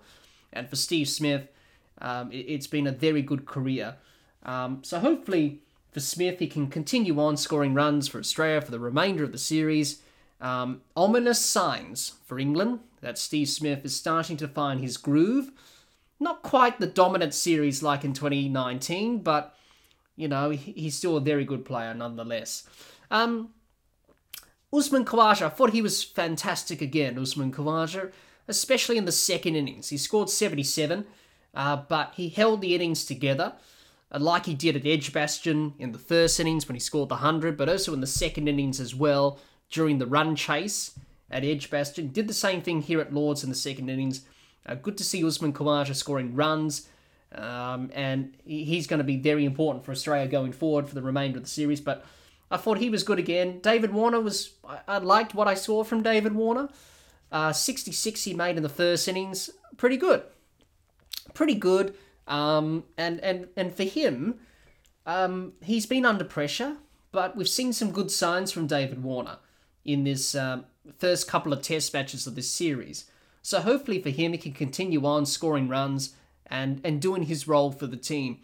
[0.52, 1.48] And for Steve Smith,
[2.02, 3.96] um, it, has been a very good career.
[4.44, 5.62] Um, so hopefully
[5.92, 9.38] for Smith, he can continue on scoring runs for Australia for the remainder of the
[9.38, 10.02] series.
[10.42, 15.52] Um, ominous signs for England that Steve Smith is starting to find his groove.
[16.20, 19.56] Not quite the dominant series like in 2019, but
[20.16, 22.68] you know he's still a very good player nonetheless.
[23.12, 23.50] Um,
[24.72, 28.12] Usman Khawaja, I thought he was fantastic again, Usman Khawaja,
[28.48, 29.90] especially in the second innings.
[29.90, 31.06] He scored 77,
[31.56, 33.54] uh, but he held the innings together,
[34.12, 37.58] uh, like he did at Edgbaston in the first innings when he scored the 100,
[37.58, 39.40] but also in the second innings as well
[39.72, 40.92] during the run chase
[41.32, 42.10] at Edgbaston.
[42.10, 44.22] Did the same thing here at Lords in the second innings.
[44.66, 46.88] Uh, good to see Usman Khawaja scoring runs,
[47.34, 51.38] um, and he's going to be very important for Australia going forward for the remainder
[51.38, 52.06] of the series, but
[52.52, 53.60] I thought he was good again.
[53.60, 54.54] David Warner was.
[54.88, 56.70] I, liked what I saw from David Warner.
[57.32, 59.52] Uh, 66 he made in the first innings.
[59.78, 60.24] Pretty good.
[61.34, 61.96] Pretty good.
[62.28, 64.40] Um, and, and, and for him,
[65.06, 66.78] um, he's been under pressure,
[67.12, 69.38] but we've seen some good signs from David Warner
[69.86, 70.66] in this um,
[70.98, 73.06] first couple of test matches of this series.
[73.42, 77.72] So hopefully for him, he can continue on scoring runs and, and doing his role
[77.72, 78.40] for the team.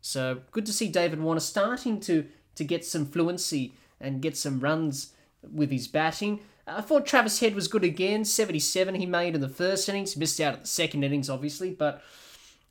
[0.00, 4.60] So good to see David Warner starting to to get some fluency and get some
[4.60, 5.12] runs
[5.52, 6.40] with his batting.
[6.66, 8.24] I thought Travis Head was good again.
[8.24, 10.16] 77 he made in the first innings.
[10.16, 12.02] Missed out at the second innings, obviously, but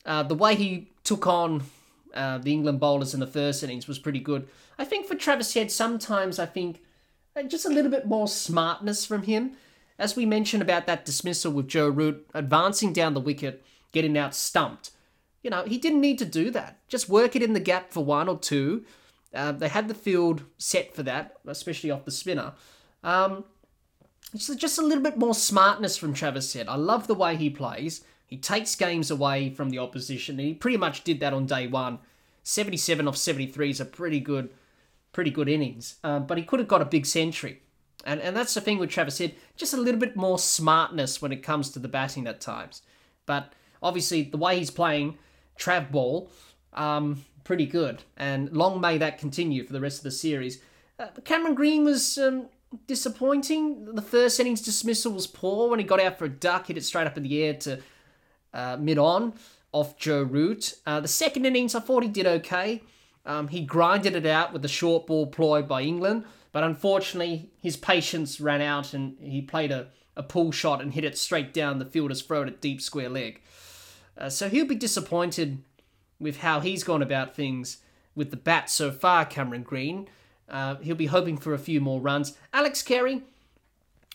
[0.05, 1.63] uh, the way he took on
[2.13, 4.47] uh, the England bowlers in the first innings was pretty good.
[4.77, 6.81] I think for Travis Head, sometimes I think
[7.35, 9.53] uh, just a little bit more smartness from him.
[9.97, 14.35] As we mentioned about that dismissal with Joe Root, advancing down the wicket, getting out
[14.35, 14.91] stumped.
[15.41, 16.79] You know, he didn't need to do that.
[16.89, 18.83] Just work it in the gap for one or two.
[19.35, 22.53] Uh, they had the field set for that, especially off the spinner.
[23.03, 23.43] Um,
[24.33, 26.67] just, just a little bit more smartness from Travis Head.
[26.67, 28.03] I love the way he plays.
[28.25, 31.67] He takes games away from the opposition, and he pretty much did that on day
[31.67, 31.99] one.
[32.43, 34.49] 77 off 73 is a pretty good,
[35.11, 35.95] pretty good innings.
[36.03, 37.61] Um, but he could have got a big century.
[38.05, 41.31] And, and that's the thing with Travis Head, just a little bit more smartness when
[41.31, 42.81] it comes to the batting at times.
[43.25, 45.17] But obviously, the way he's playing
[45.57, 46.29] Trav ball,
[46.73, 48.03] um, pretty good.
[48.17, 50.59] And long may that continue for the rest of the series.
[50.99, 52.47] Uh, Cameron Green was um,
[52.87, 53.95] disappointing.
[53.95, 56.83] The first innings dismissal was poor when he got out for a duck, hit it
[56.83, 57.79] straight up in the air to
[58.53, 59.33] uh, mid on
[59.71, 60.75] off Joe Root.
[60.85, 62.81] Uh, the second innings, I thought he did okay.
[63.25, 66.25] Um, he grinded it out with the short ball ploy by England.
[66.51, 71.03] But unfortunately, his patience ran out and he played a, a pull shot and hit
[71.03, 73.41] it straight down the fielder's throat at deep square leg.
[74.17, 75.61] Uh, so he'll be disappointed
[76.19, 77.77] with how he's gone about things
[78.15, 80.07] with the bat so far, Cameron Green.
[80.47, 82.37] Uh, he'll be hoping for a few more runs.
[82.53, 83.23] Alex Carey,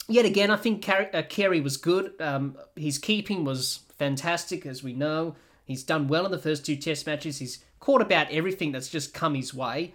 [0.09, 2.13] yet again, I think Carey, uh, Carey was good.
[2.21, 5.37] Um, his keeping was fantastic, as we know.
[5.65, 7.39] He's done well in the first two test matches.
[7.39, 9.93] He's caught about everything that's just come his way.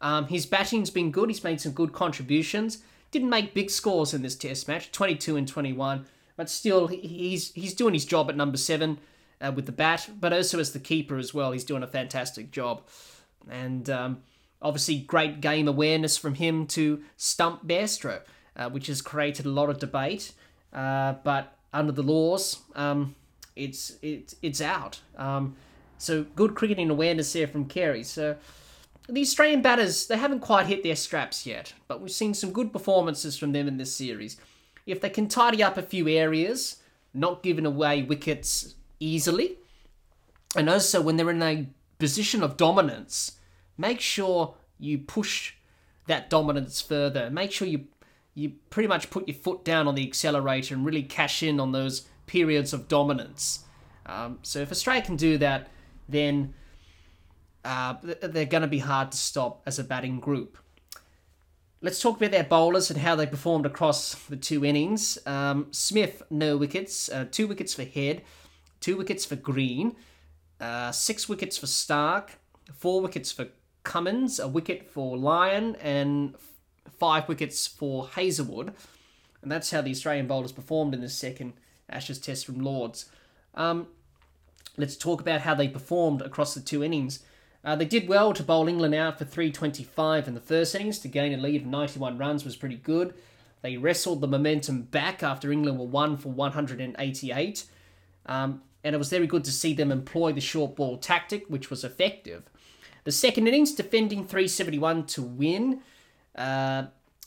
[0.00, 1.30] Um, his batting's been good.
[1.30, 2.78] He's made some good contributions.
[3.10, 7.72] Didn't make big scores in this Test match, 22 and 21, but still he's he's
[7.72, 8.98] doing his job at number seven
[9.40, 11.52] uh, with the bat, but also as the keeper as well.
[11.52, 12.82] He's doing a fantastic job,
[13.50, 14.22] and um,
[14.62, 18.20] obviously great game awareness from him to stump Bairstow,
[18.56, 20.32] uh, which has created a lot of debate.
[20.72, 23.14] Uh, but under the laws, um,
[23.54, 25.00] it's it's it's out.
[25.16, 25.56] Um,
[25.98, 28.02] so good cricketing awareness there from Carey.
[28.02, 28.36] So
[29.08, 32.72] the Australian batters, they haven't quite hit their straps yet, but we've seen some good
[32.72, 34.36] performances from them in this series.
[34.84, 36.76] If they can tidy up a few areas,
[37.14, 39.58] not giving away wickets easily,
[40.56, 43.38] and also when they're in a position of dominance,
[43.76, 45.54] make sure you push
[46.06, 47.30] that dominance further.
[47.30, 47.86] Make sure you
[48.34, 51.72] you pretty much put your foot down on the accelerator and really cash in on
[51.72, 53.64] those periods of dominance.
[54.04, 55.68] Um, so if Australia can do that,
[56.06, 56.52] then
[57.64, 60.58] uh, they're going to be hard to stop as a batting group.
[61.80, 65.18] Let's talk about their bowlers and how they performed across the two innings.
[65.26, 68.22] Um, Smith, no wickets, uh, two wickets for Head,
[68.86, 69.96] two wickets for Green,
[70.60, 72.28] uh, six wickets for Starc,
[72.72, 73.48] four wickets for
[73.82, 76.36] Cummins, a wicket for Lyon, and
[76.96, 78.72] five wickets for Hazlewood.
[79.42, 81.54] And that's how the Australian bowlers performed in the second
[81.90, 83.06] Ashes Test from Lords.
[83.56, 83.88] Um,
[84.76, 87.24] let's talk about how they performed across the two innings.
[87.64, 91.08] Uh, they did well to bowl England out for 325 in the first innings to
[91.08, 93.14] gain a lead of 91 runs was pretty good.
[93.62, 97.64] They wrestled the momentum back after England were one for 188.
[98.26, 101.70] Um, and it was very good to see them employ the short ball tactic, which
[101.70, 102.44] was effective.
[103.02, 105.80] The second innings, defending 371 to win,
[106.36, 106.84] uh,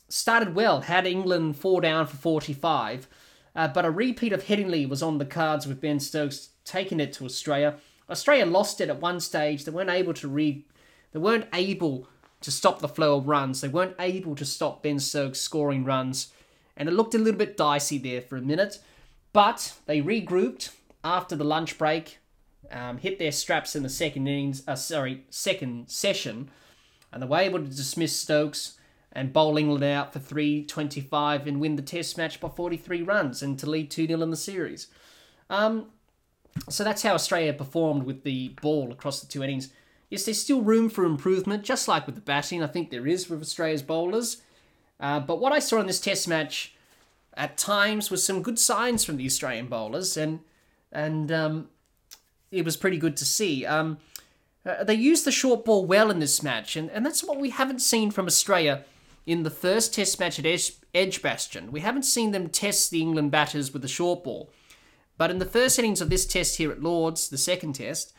[0.08, 3.10] started well, had England four down for 45.
[3.54, 7.12] Uh, but a repeat of Headingley was on the cards with Ben Stokes taking it
[7.14, 7.76] to Australia
[8.10, 9.66] Australia lost it at one stage.
[9.66, 10.66] They weren't able to re,
[11.12, 12.08] they weren't able
[12.40, 13.60] to stop the flow of runs.
[13.60, 16.32] They weren't able to stop Ben Stokes scoring runs,
[16.78, 18.80] and it looked a little bit dicey there for a minute.
[19.34, 20.72] But they regrouped
[21.04, 22.20] after the lunch break,
[22.72, 24.64] um, hit their straps in the second innings.
[24.68, 26.50] Uh, sorry, second session,
[27.12, 28.78] and they were able to dismiss Stokes
[29.12, 33.58] and bowl England out for 325 and win the Test match by 43 runs and
[33.60, 34.88] to lead 2 0 in the series.
[35.50, 35.88] Um,
[36.68, 39.70] so that's how Australia performed with the ball across the two innings.
[40.10, 42.64] Yes, there's still room for improvement, just like with the batting.
[42.64, 44.42] I think there is with Australia's bowlers.
[45.00, 46.76] Uh, but what I saw in this Test match
[47.36, 50.40] at times was some good signs from the Australian bowlers, and
[50.92, 51.70] and um,
[52.52, 53.66] it was pretty good to see.
[53.66, 53.98] Um,
[54.66, 57.50] uh, they used the short ball well in this match, and, and that's what we
[57.50, 58.84] haven't seen from Australia
[59.26, 61.72] in the first Test match at Edge, Edgbaston.
[61.72, 64.50] We haven't seen them test the England batters with the short ball.
[65.18, 68.14] But in the first innings of this test here at Lords, the second test,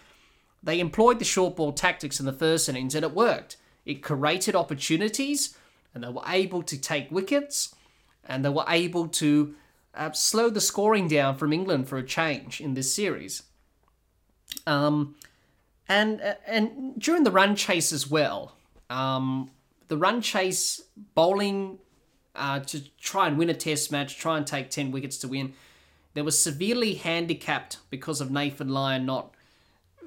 [0.62, 3.56] they employed the short ball tactics in the first innings and it worked.
[3.86, 5.56] It created opportunities
[5.94, 7.74] and they were able to take wickets
[8.24, 9.54] and they were able to
[9.94, 13.42] uh, slow the scoring down from England for a change in this series.
[14.66, 15.16] Um,
[15.88, 18.56] and uh, and during the run chase as well,
[18.88, 19.50] um,
[19.88, 20.82] the run chase
[21.14, 21.78] bowling
[22.34, 25.52] uh, to try and win a test match, try and take 10 wickets to win.
[26.14, 29.34] They were severely handicapped because of Nathan Lyon not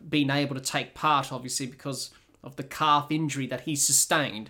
[0.10, 2.12] being able to take part, obviously, because
[2.44, 4.50] of the calf injury that he sustained.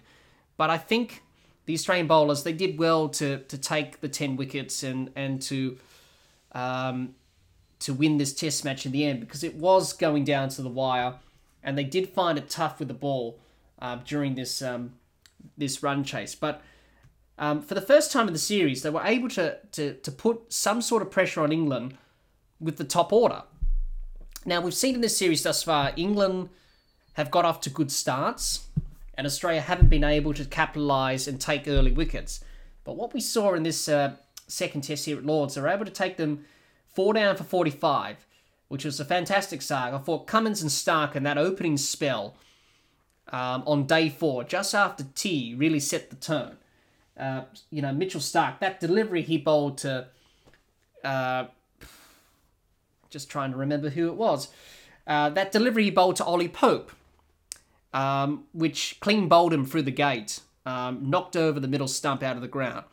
[0.58, 1.23] But I think
[1.66, 5.78] the Australian bowlers, they did well to, to take the 10 wickets and, and to
[6.52, 7.16] um,
[7.80, 10.70] to win this test match in the end because it was going down to the
[10.70, 11.16] wire
[11.64, 13.40] and they did find it tough with the ball
[13.80, 14.94] uh, during this um,
[15.58, 16.36] this run chase.
[16.36, 16.62] But
[17.38, 20.54] um, for the first time in the series, they were able to, to, to put
[20.54, 21.98] some sort of pressure on England
[22.60, 23.44] with the top order.
[24.46, 26.50] Now, we've seen in this series thus far, England
[27.14, 28.68] have got off to good starts,
[29.16, 32.44] and Australia haven't been able to capitalise and take early wickets.
[32.84, 34.16] But what we saw in this uh,
[34.48, 36.46] second test here at Lords, they were able to take them
[36.88, 38.26] four down for 45,
[38.68, 39.94] which was a fantastic start.
[39.94, 42.36] I thought Cummins and Starc in that opening spell
[43.30, 46.58] um, on day four, just after tea, really set the tone.
[47.18, 50.08] Uh, you know, Mitchell Starc, that delivery he bowled to,
[51.04, 51.46] uh,
[53.10, 54.50] just trying to remember who it was,
[55.06, 56.92] uh, that delivery he bowled to Ollie Pope,
[57.94, 62.36] um, which clean bowled him through the gate, um, knocked over the middle stump out
[62.36, 62.86] of the ground.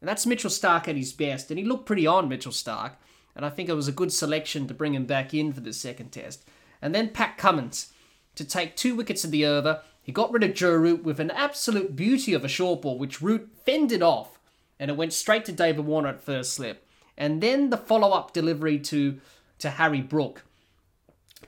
[0.00, 2.92] And that's Mitchell Starc at his best, and he looked pretty on, Mitchell Starc,
[3.34, 5.72] and I think it was a good selection to bring him back in for the
[5.72, 6.44] second test.
[6.80, 7.92] And then Pat Cummins
[8.34, 9.82] to take two wickets in the over.
[10.02, 13.22] He got rid of Joe Root with an absolute beauty of a short ball, which
[13.22, 14.38] Root fended off,
[14.78, 16.86] and it went straight to David Warner at first slip.
[17.16, 19.18] And then the follow-up delivery to
[19.58, 20.44] to Harry Brook.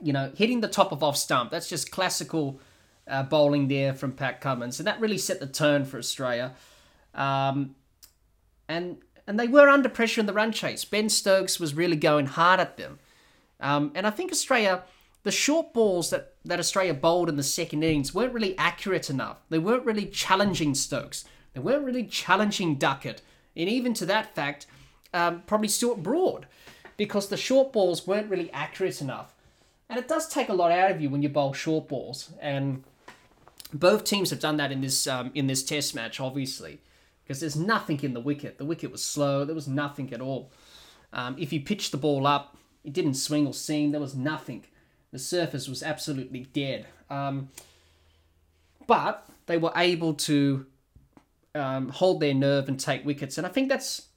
[0.00, 1.50] You know, hitting the top of off stump.
[1.50, 2.58] That's just classical
[3.08, 6.54] uh, bowling there from Pat Cummins, and that really set the tone for Australia.
[7.14, 7.74] Um,
[8.68, 10.84] and and they were under pressure in the run chase.
[10.84, 12.98] Ben Stokes was really going hard at them,
[13.60, 14.84] um, and I think Australia
[15.28, 19.42] the short balls that, that Australia bowled in the second innings weren't really accurate enough.
[19.50, 21.24] They weren't really challenging Stokes.
[21.52, 23.20] They weren't really challenging Duckett.
[23.56, 24.66] And even to that fact,
[25.12, 26.46] um, probably Stuart Broad,
[26.96, 29.34] because the short balls weren't really accurate enough.
[29.90, 32.30] And it does take a lot out of you when you bowl short balls.
[32.40, 32.84] And
[33.72, 36.80] both teams have done that in this um, in this Test match, obviously,
[37.22, 38.58] because there's nothing in the wicket.
[38.58, 39.44] The wicket was slow.
[39.44, 40.52] There was nothing at all.
[41.12, 43.92] Um, if you pitched the ball up, it didn't swing or seam.
[43.92, 44.64] There was nothing.
[45.10, 46.86] The surface was absolutely dead.
[47.08, 47.48] Um,
[48.86, 50.66] but they were able to
[51.54, 54.08] um, hold their nerve and take wickets, and I think that's,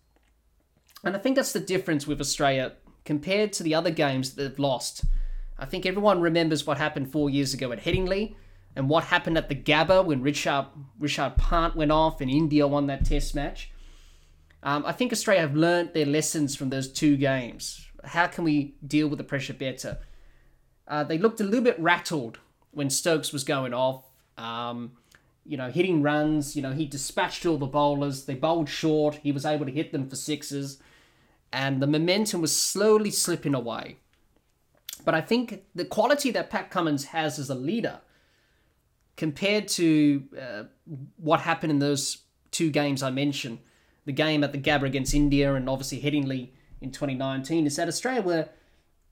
[1.03, 2.73] and I think that's the difference with Australia
[3.05, 5.05] compared to the other games that they've lost.
[5.57, 8.35] I think everyone remembers what happened four years ago at Headingley,
[8.75, 10.65] and what happened at the Gabba when Richard
[10.99, 13.71] Rishabh Pant went off and India won that Test match.
[14.63, 17.87] Um, I think Australia have learnt their lessons from those two games.
[18.03, 19.97] How can we deal with the pressure better?
[20.87, 22.39] Uh, they looked a little bit rattled
[22.71, 24.05] when Stokes was going off.
[24.37, 24.93] Um,
[25.45, 26.55] you know, hitting runs.
[26.55, 28.25] You know, he dispatched all the bowlers.
[28.25, 29.15] They bowled short.
[29.15, 30.79] He was able to hit them for sixes.
[31.51, 33.97] And the momentum was slowly slipping away.
[35.03, 38.01] But I think the quality that Pat Cummins has as a leader,
[39.17, 40.63] compared to uh,
[41.17, 42.19] what happened in those
[42.51, 43.59] two games I mentioned,
[44.05, 46.49] the game at the Gabba against India and obviously Headingley
[46.81, 48.49] in 2019, is that Australia were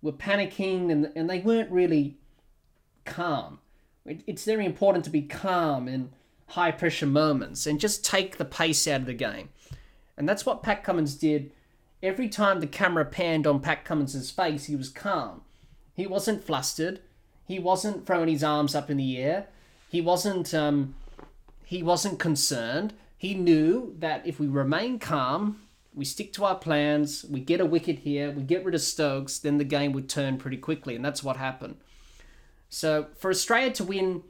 [0.01, 2.17] were panicking and, and they weren't really
[3.05, 3.59] calm.
[4.05, 6.11] It, it's very important to be calm in
[6.47, 9.49] high pressure moments and just take the pace out of the game.
[10.17, 11.51] And that's what Pat Cummins did.
[12.01, 15.41] Every time the camera panned on Pat Cummins' face, he was calm.
[15.93, 17.01] He wasn't flustered.
[17.45, 19.47] He wasn't throwing his arms up in the air.
[19.89, 20.95] He wasn't um,
[21.65, 22.93] he wasn't concerned.
[23.17, 25.59] He knew that if we remain calm
[25.93, 29.39] we stick to our plans, we get a wicket here, we get rid of Stokes,
[29.39, 31.77] then the game would turn pretty quickly, and that's what happened.
[32.69, 34.23] So for Australia to win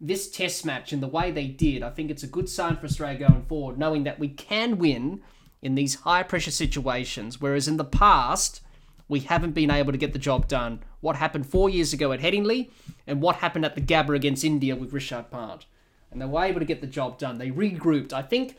[0.00, 2.86] this test match in the way they did, I think it's a good sign for
[2.86, 5.22] Australia going forward, knowing that we can win
[5.62, 8.60] in these high pressure situations, whereas in the past,
[9.08, 10.82] we haven't been able to get the job done.
[11.00, 12.70] What happened four years ago at Headingley,
[13.06, 15.66] and what happened at the Gabba against India with Rishabh Pant.
[16.10, 17.38] And they were able to get the job done.
[17.38, 18.12] They regrouped.
[18.12, 18.56] I think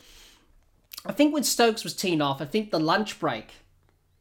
[1.05, 3.51] I think when Stokes was teeing off, I think the lunch break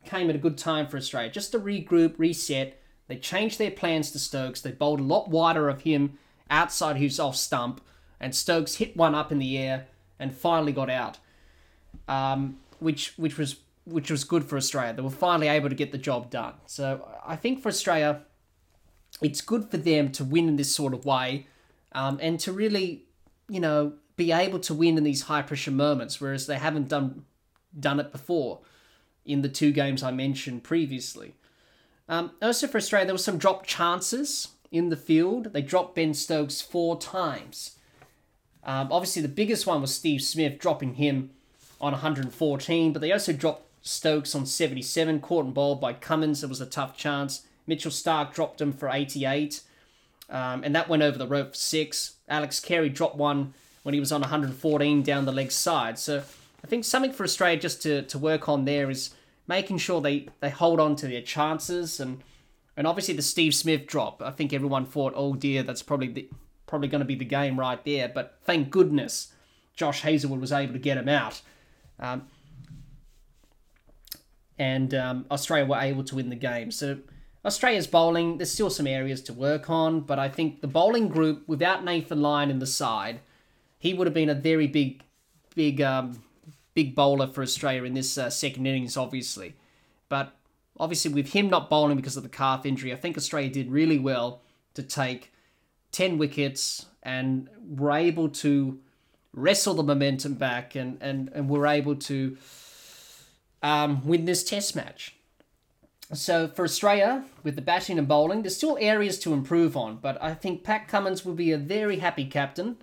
[0.05, 2.81] came at a good time for Australia just to regroup, reset.
[3.09, 4.61] They changed their plans to Stokes.
[4.61, 7.81] They bowled a lot wider of him outside his off stump,
[8.21, 9.89] and Stokes hit one up in the air
[10.19, 11.19] and finally got out,
[12.09, 13.57] um, which which was
[13.87, 14.93] which was good for Australia.
[14.93, 16.55] They were finally able to get the job done.
[16.66, 18.22] So I think for Australia,
[19.22, 21.47] it's good for them to win in this sort of way,
[21.93, 23.05] um, and to really,
[23.49, 27.24] you know, be able to win in these high pressure moments, whereas they haven't done
[27.78, 28.61] done it before
[29.24, 31.34] in the two games I mentioned previously.
[32.09, 35.53] Um, also for Australia, there were some drop chances in the field.
[35.53, 37.76] They dropped Ben Stokes four times.
[38.64, 41.30] Um, obviously, the biggest one was Steve Smith dropping him
[41.80, 46.43] on 114, but they also dropped Stokes on 77, caught and bowled by Cummins.
[46.43, 47.47] It was a tough chance.
[47.66, 49.62] Mitchell Starc dropped him for 88,
[50.30, 52.16] um, and that went over the rope for six.
[52.28, 55.99] Alex Carey dropped one when he was on 114 down the leg side.
[55.99, 56.22] So
[56.64, 59.14] I think something for Australia just to, to work on there is
[59.47, 62.22] making sure they, they hold on to their chances and
[62.76, 64.20] and obviously the Steve Smith drop.
[64.20, 66.28] I think everyone thought, oh dear, that's probably
[66.66, 68.09] probably going to be the game right there.
[68.09, 69.32] But thank goodness
[69.74, 71.41] Josh Hazlewood was able to get him out.
[71.99, 72.26] Um,
[74.59, 76.70] and um, Australia were able to win the game.
[76.70, 76.98] So
[77.44, 81.46] Australia's bowling, there's still some areas to work on, but I think the bowling group,
[81.46, 83.20] without Nathan Lyon in the side,
[83.78, 85.02] he would have been a very big,
[85.54, 86.22] big, um,
[86.74, 89.54] big bowler for Australia in this uh, second innings, obviously.
[90.09, 90.34] But
[90.78, 93.98] obviously, with him not bowling because of the calf injury, I think Australia did really
[93.98, 94.42] well
[94.74, 95.32] to take
[95.92, 98.80] 10 wickets and were able to
[99.32, 102.36] wrestle the momentum back and, and, and were able to
[103.62, 105.16] um, win this test match.
[106.12, 110.22] So for Australia, with the batting and bowling, there's still areas to improve on, but
[110.22, 112.76] I think Pat Cummins will be a very happy captain,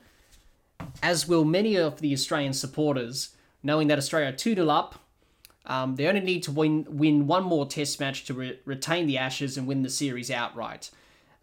[1.01, 3.30] as will many of the Australian supporters,
[3.61, 4.99] knowing that Australia are 2 0 up.
[5.65, 9.17] Um, they only need to win win one more Test match to re- retain the
[9.17, 10.89] Ashes and win the series outright.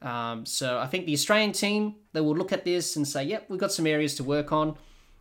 [0.03, 3.47] Um, so I think the Australian team they will look at this and say, "Yep,
[3.49, 4.77] we've got some areas to work on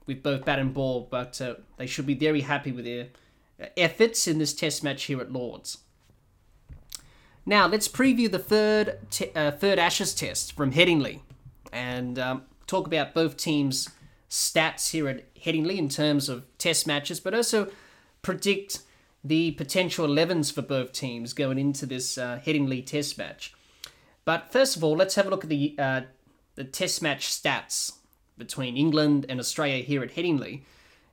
[0.05, 3.07] with both bat and ball," but uh, they should be very happy with their
[3.78, 5.80] efforts in this Test match here at Lords.
[7.45, 11.22] Now let's preview the third te- uh, third Ashes test from Headingley,
[11.74, 13.89] and um, talk about both teams'
[14.30, 17.72] stats here at Headingley in terms of Test matches, but also
[18.22, 18.84] predict
[19.24, 23.53] the potential 11s for both teams going into this uh, Headingley Test match.
[24.26, 26.01] But first of all, let's have a look at the uh,
[26.55, 27.93] the Test match stats
[28.38, 30.62] between England and Australia here at Headingley.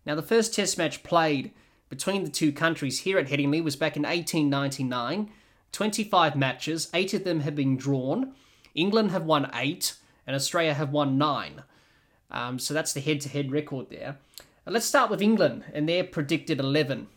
[0.04, 1.52] Now, the first Test match played
[1.88, 5.30] between the two countries here at Headingley was back in 1899
[5.76, 8.32] 25 matches, eight of them have been drawn.
[8.74, 9.94] England have won eight,
[10.26, 11.64] and Australia have won nine.
[12.30, 14.16] Um, so that's the head to head record there.
[14.66, 17.08] Uh, let's start with England and their predicted 11.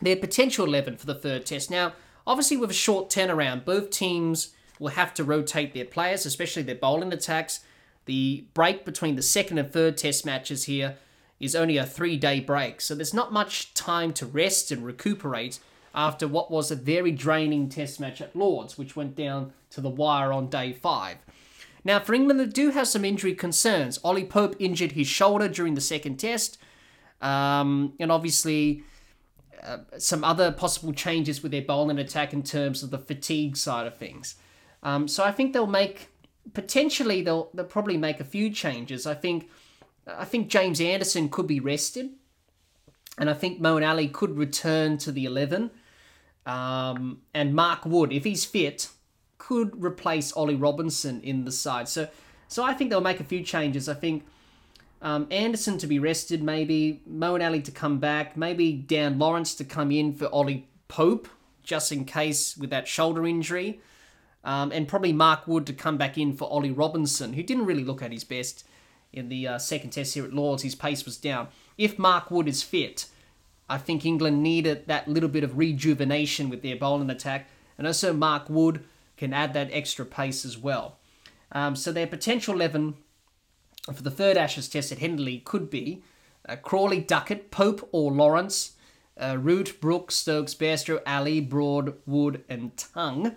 [0.00, 1.70] Their potential 11 for the third test.
[1.70, 1.92] Now,
[2.26, 6.74] obviously, with a short turnaround, both teams will have to rotate their players, especially their
[6.76, 7.60] bowling attacks.
[8.06, 10.96] The break between the second and third test matches here
[11.38, 15.58] is only a three day break, so there's not much time to rest and recuperate
[15.94, 19.88] after what was a very draining test match at Lords, which went down to the
[19.88, 21.18] wire on day five.
[21.84, 24.00] Now, for England, they do have some injury concerns.
[24.02, 26.58] Ollie Pope injured his shoulder during the second test,
[27.22, 28.82] um, and obviously
[29.62, 33.86] uh, some other possible changes with their bowling attack in terms of the fatigue side
[33.86, 34.36] of things.
[34.82, 36.08] Um, so I think they'll make
[36.52, 39.06] potentially they'll they'll probably make a few changes.
[39.06, 39.48] I think
[40.06, 42.10] I think James Anderson could be rested,
[43.18, 45.70] and I think Moeen Ali could return to the eleven.
[46.44, 48.88] Um, and Mark Wood, if he's fit,
[49.36, 51.88] could replace Ollie Robinson in the side.
[51.88, 52.08] So,
[52.46, 53.88] so I think they'll make a few changes.
[53.88, 54.24] I think
[55.02, 59.64] um, Anderson to be rested, maybe Moeen Ali to come back, maybe Dan Lawrence to
[59.64, 61.28] come in for Ollie Pope,
[61.64, 63.80] just in case with that shoulder injury,
[64.44, 67.84] um, and probably Mark Wood to come back in for Ollie Robinson, who didn't really
[67.84, 68.64] look at his best
[69.16, 70.62] in the uh, second test here at Lords.
[70.62, 71.48] His pace was down.
[71.78, 73.06] If Mark Wood is fit,
[73.68, 77.48] I think England needed that little bit of rejuvenation with their bowling attack,
[77.78, 78.84] and also Mark Wood
[79.16, 80.98] can add that extra pace as well.
[81.52, 82.94] Um, so their potential 11
[83.92, 86.02] for the third Ashes test at Headingley could be
[86.48, 88.72] uh, Crawley, Duckett, Pope or Lawrence,
[89.20, 93.34] uh, Root, Brooks, Stokes, Bairstow, Ali, Broad, Wood, and Tongue.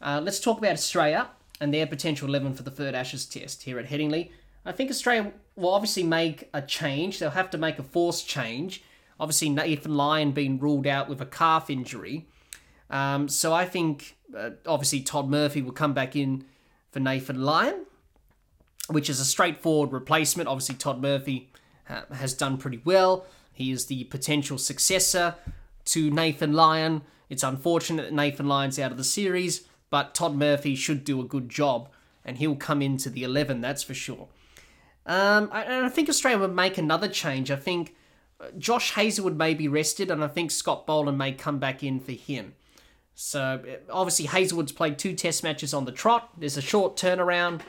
[0.00, 1.28] Uh, let's talk about Australia
[1.60, 4.30] and their potential 11 for the third Ashes test here at Headingley.
[4.66, 7.18] I think Australia will obviously make a change.
[7.18, 8.82] They'll have to make a forced change
[9.18, 12.26] Obviously, Nathan Lyon being ruled out with a calf injury.
[12.90, 16.44] Um, so I think uh, obviously Todd Murphy will come back in
[16.90, 17.86] for Nathan Lyon,
[18.88, 20.48] which is a straightforward replacement.
[20.48, 21.50] Obviously, Todd Murphy
[21.88, 23.24] uh, has done pretty well.
[23.52, 25.36] He is the potential successor
[25.86, 27.02] to Nathan Lyon.
[27.30, 31.24] It's unfortunate that Nathan Lyon's out of the series, but Todd Murphy should do a
[31.24, 31.88] good job
[32.24, 34.28] and he'll come into the 11, that's for sure.
[35.06, 37.50] Um, I, I think Australia would make another change.
[37.50, 37.94] I think
[38.58, 42.12] Josh Hazlewood may be rested, and I think Scott Boland may come back in for
[42.12, 42.54] him.
[43.14, 46.30] So obviously Hazlewood's played two test matches on the trot.
[46.36, 47.62] There's a short turnaround.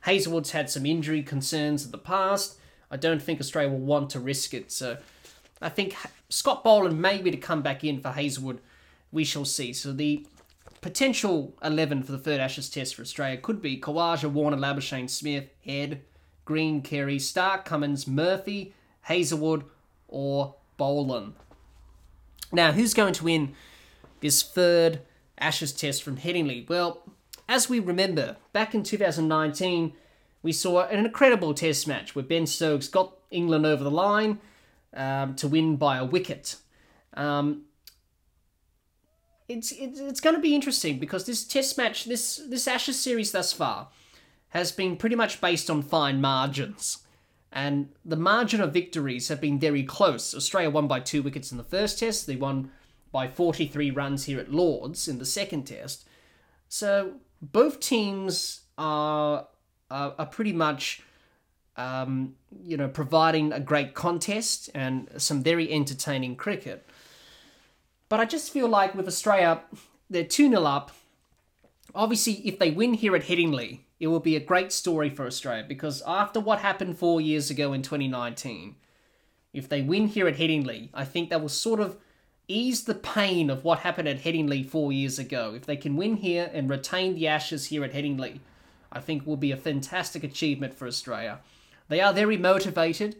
[0.00, 2.58] Hazlewood's had some injury concerns in the past.
[2.90, 4.72] I don't think Australia will want to risk it.
[4.72, 4.96] So
[5.60, 5.94] I think
[6.30, 8.60] Scott Boland maybe to come back in for Hazlewood.
[9.12, 9.74] We shall see.
[9.74, 10.26] So the
[10.80, 15.48] potential 11 for the third Ashes test for Australia could be Khawaja, Warner, Labuschagne, Smith,
[15.64, 16.00] Head,
[16.44, 19.64] Green, Carey, Starc, Cummins, Murphy, Hazlewood,
[20.08, 21.34] or Boland.
[22.52, 23.54] Now, who's going to win
[24.20, 25.00] this third
[25.38, 26.68] Ashes test from Headingley?
[26.68, 27.02] Well,
[27.48, 29.92] as we remember, back in 2019,
[30.42, 34.38] we saw an incredible test match where Ben Stokes got England over the line
[34.94, 36.56] um, to win by a wicket.
[37.14, 37.62] Um,
[39.48, 43.32] it's, it's, it's going to be interesting because this test match, this, this Ashes series
[43.32, 43.88] thus far,
[44.54, 46.98] has been pretty much based on fine margins.
[47.52, 50.34] And the margin of victories have been very close.
[50.34, 52.26] Australia won by two wickets in the first test.
[52.26, 52.70] They won
[53.12, 56.06] by 43 runs here at Lords in the second test.
[56.68, 59.48] So both teams are
[59.90, 61.02] are, are pretty much
[61.76, 62.34] um,
[62.64, 66.88] you know providing a great contest and some very entertaining cricket.
[68.08, 69.62] But I just feel like with Australia,
[70.10, 70.90] they're 2 0 up.
[71.94, 75.64] Obviously, if they win here at Headingley, it will be a great story for Australia
[75.66, 78.76] because after what happened four years ago in 2019,
[79.52, 81.96] if they win here at Headingley, I think that will sort of
[82.48, 85.54] ease the pain of what happened at Headingley four years ago.
[85.54, 88.40] If they can win here and retain the Ashes here at Headingley,
[88.92, 91.40] I think will be a fantastic achievement for Australia.
[91.88, 93.16] They are very motivated.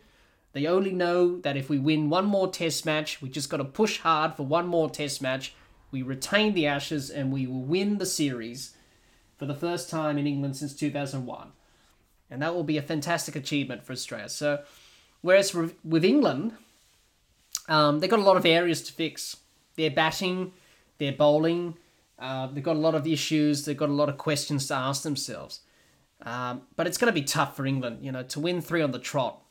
[0.52, 3.64] They only know that if we win one more test match, we just got to
[3.64, 5.54] push hard for one more test match.
[5.90, 8.74] We retain the Ashes and we will win the series
[9.36, 11.52] for the first time in England since 2001.
[12.30, 14.28] And that will be a fantastic achievement for Australia.
[14.28, 14.62] So,
[15.20, 16.52] whereas with England,
[17.68, 19.36] um, they've got a lot of areas to fix.
[19.76, 20.52] Their batting,
[20.98, 21.76] their bowling,
[22.18, 23.64] uh, they've got a lot of issues.
[23.64, 25.60] They've got a lot of questions to ask themselves.
[26.22, 28.92] Um, but it's going to be tough for England, you know, to win three on
[28.92, 29.42] the trot.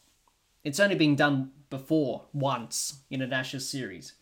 [0.63, 4.13] It's only been done before once in a Ashes series,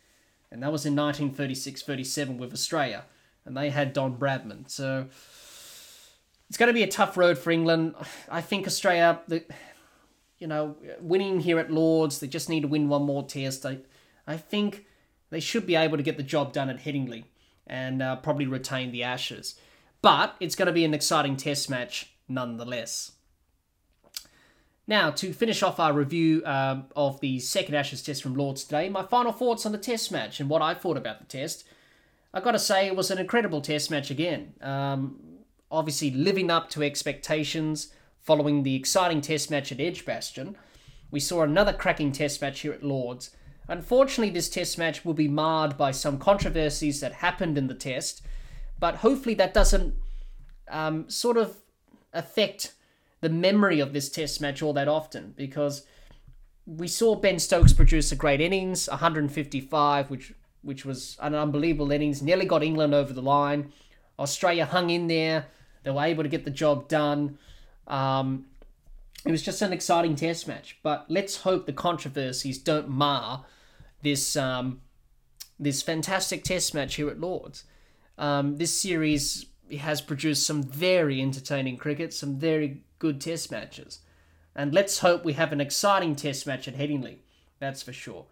[0.52, 3.04] and that was in 1936-37 with Australia,
[3.46, 4.70] and they had Don Bradman.
[4.70, 5.08] So
[6.52, 7.96] it's going to be a tough road for England.
[8.28, 9.42] I think Australia, the,
[10.38, 13.66] you know, winning here at Lords, they just need to win one more test.
[13.66, 13.78] I,
[14.28, 14.86] I think
[15.30, 17.24] they should be able to get the job done at Headingley
[17.66, 19.56] and uh, probably retain the Ashes.
[20.02, 23.14] But it's going to be an exciting test match nonetheless.
[24.86, 28.90] Now, to finish off our review um, of the second Ashes test from Lords today,
[28.90, 31.64] my final thoughts on the test match and what I thought about the test.
[32.34, 34.52] I've got to say, it was an incredible test match again.
[34.60, 35.31] Um,
[35.72, 40.56] obviously, living up to expectations following the exciting test match at Edgbaston.
[41.10, 43.32] We saw another cracking test match here at Lords.
[43.68, 48.22] Unfortunately, this test match will be marred by some controversies that happened in the test,
[48.80, 49.96] but hopefully that doesn't
[50.70, 51.58] um, sort of
[52.14, 52.74] affect
[53.22, 55.86] the memory of this test match all that often because
[56.66, 62.22] we saw Ben Stokes produce a great innings, 155, which which was an unbelievable innings,
[62.22, 63.74] nearly got England over the line.
[64.20, 65.48] Australia hung in there.
[65.84, 67.38] They were able to get the job done.
[67.88, 68.46] Um,
[69.26, 70.78] it was just an exciting test match.
[70.84, 73.46] But let's hope the controversies don't mar
[74.02, 74.82] this um,
[75.60, 77.66] this fantastic test match here at Lords.
[78.18, 79.46] Um, this series
[79.80, 84.00] has produced some very entertaining cricket, some very good test matches.
[84.56, 87.20] And let's hope we have an exciting test match at Headingley,
[87.60, 88.26] that's for sure.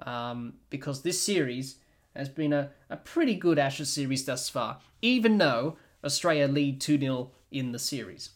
[0.00, 1.76] Um, because this series
[2.14, 6.98] has been a, a pretty good Ashes series thus far, even though Australia lead 2
[6.98, 8.30] 0 in the series.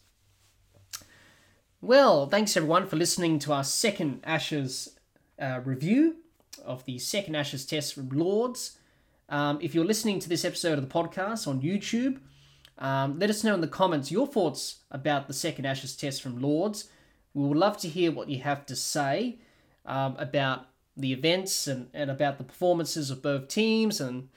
[1.81, 4.97] Well, thanks everyone for listening to our second Ashes
[5.41, 6.17] uh, review
[6.65, 8.77] of the second Ashes test from Lords.
[9.29, 12.19] Um, if you're listening to this episode of the podcast on YouTube,
[12.79, 16.41] um, let us know in the comments your thoughts about the second Ashes test from
[16.41, 16.89] Lords.
[17.33, 19.37] We would love to hear what you have to say
[19.85, 20.67] um, about
[20.97, 24.29] the events and, and about the performances of both teams and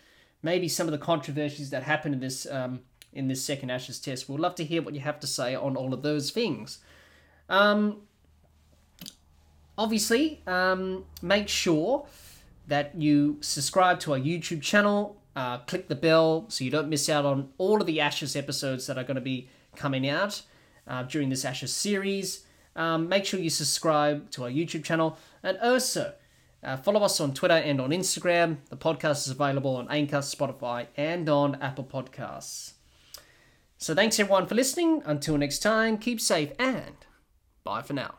[0.43, 2.80] maybe some of the controversies that happened in this um,
[3.12, 4.28] in this second Ashes test.
[4.28, 6.78] We'd love to hear what you have to say on all of those things.
[7.48, 8.02] Um,
[9.76, 12.06] obviously, um, make sure
[12.68, 17.08] that you subscribe to our YouTube channel uh, click the bell so you don't miss
[17.08, 20.42] out on all of the Ashes episodes that are going to be coming out
[20.86, 22.44] uh, during this Ashes series.
[22.76, 26.14] Um, make sure you subscribe to our YouTube channel and also
[26.62, 28.58] uh, follow us on Twitter and on Instagram.
[28.68, 32.71] The podcast is available on Anchor, Spotify, and on Apple Podcasts.
[33.83, 35.03] So thanks everyone for listening.
[35.05, 36.95] Until next time, keep safe and
[37.64, 38.11] bye for now.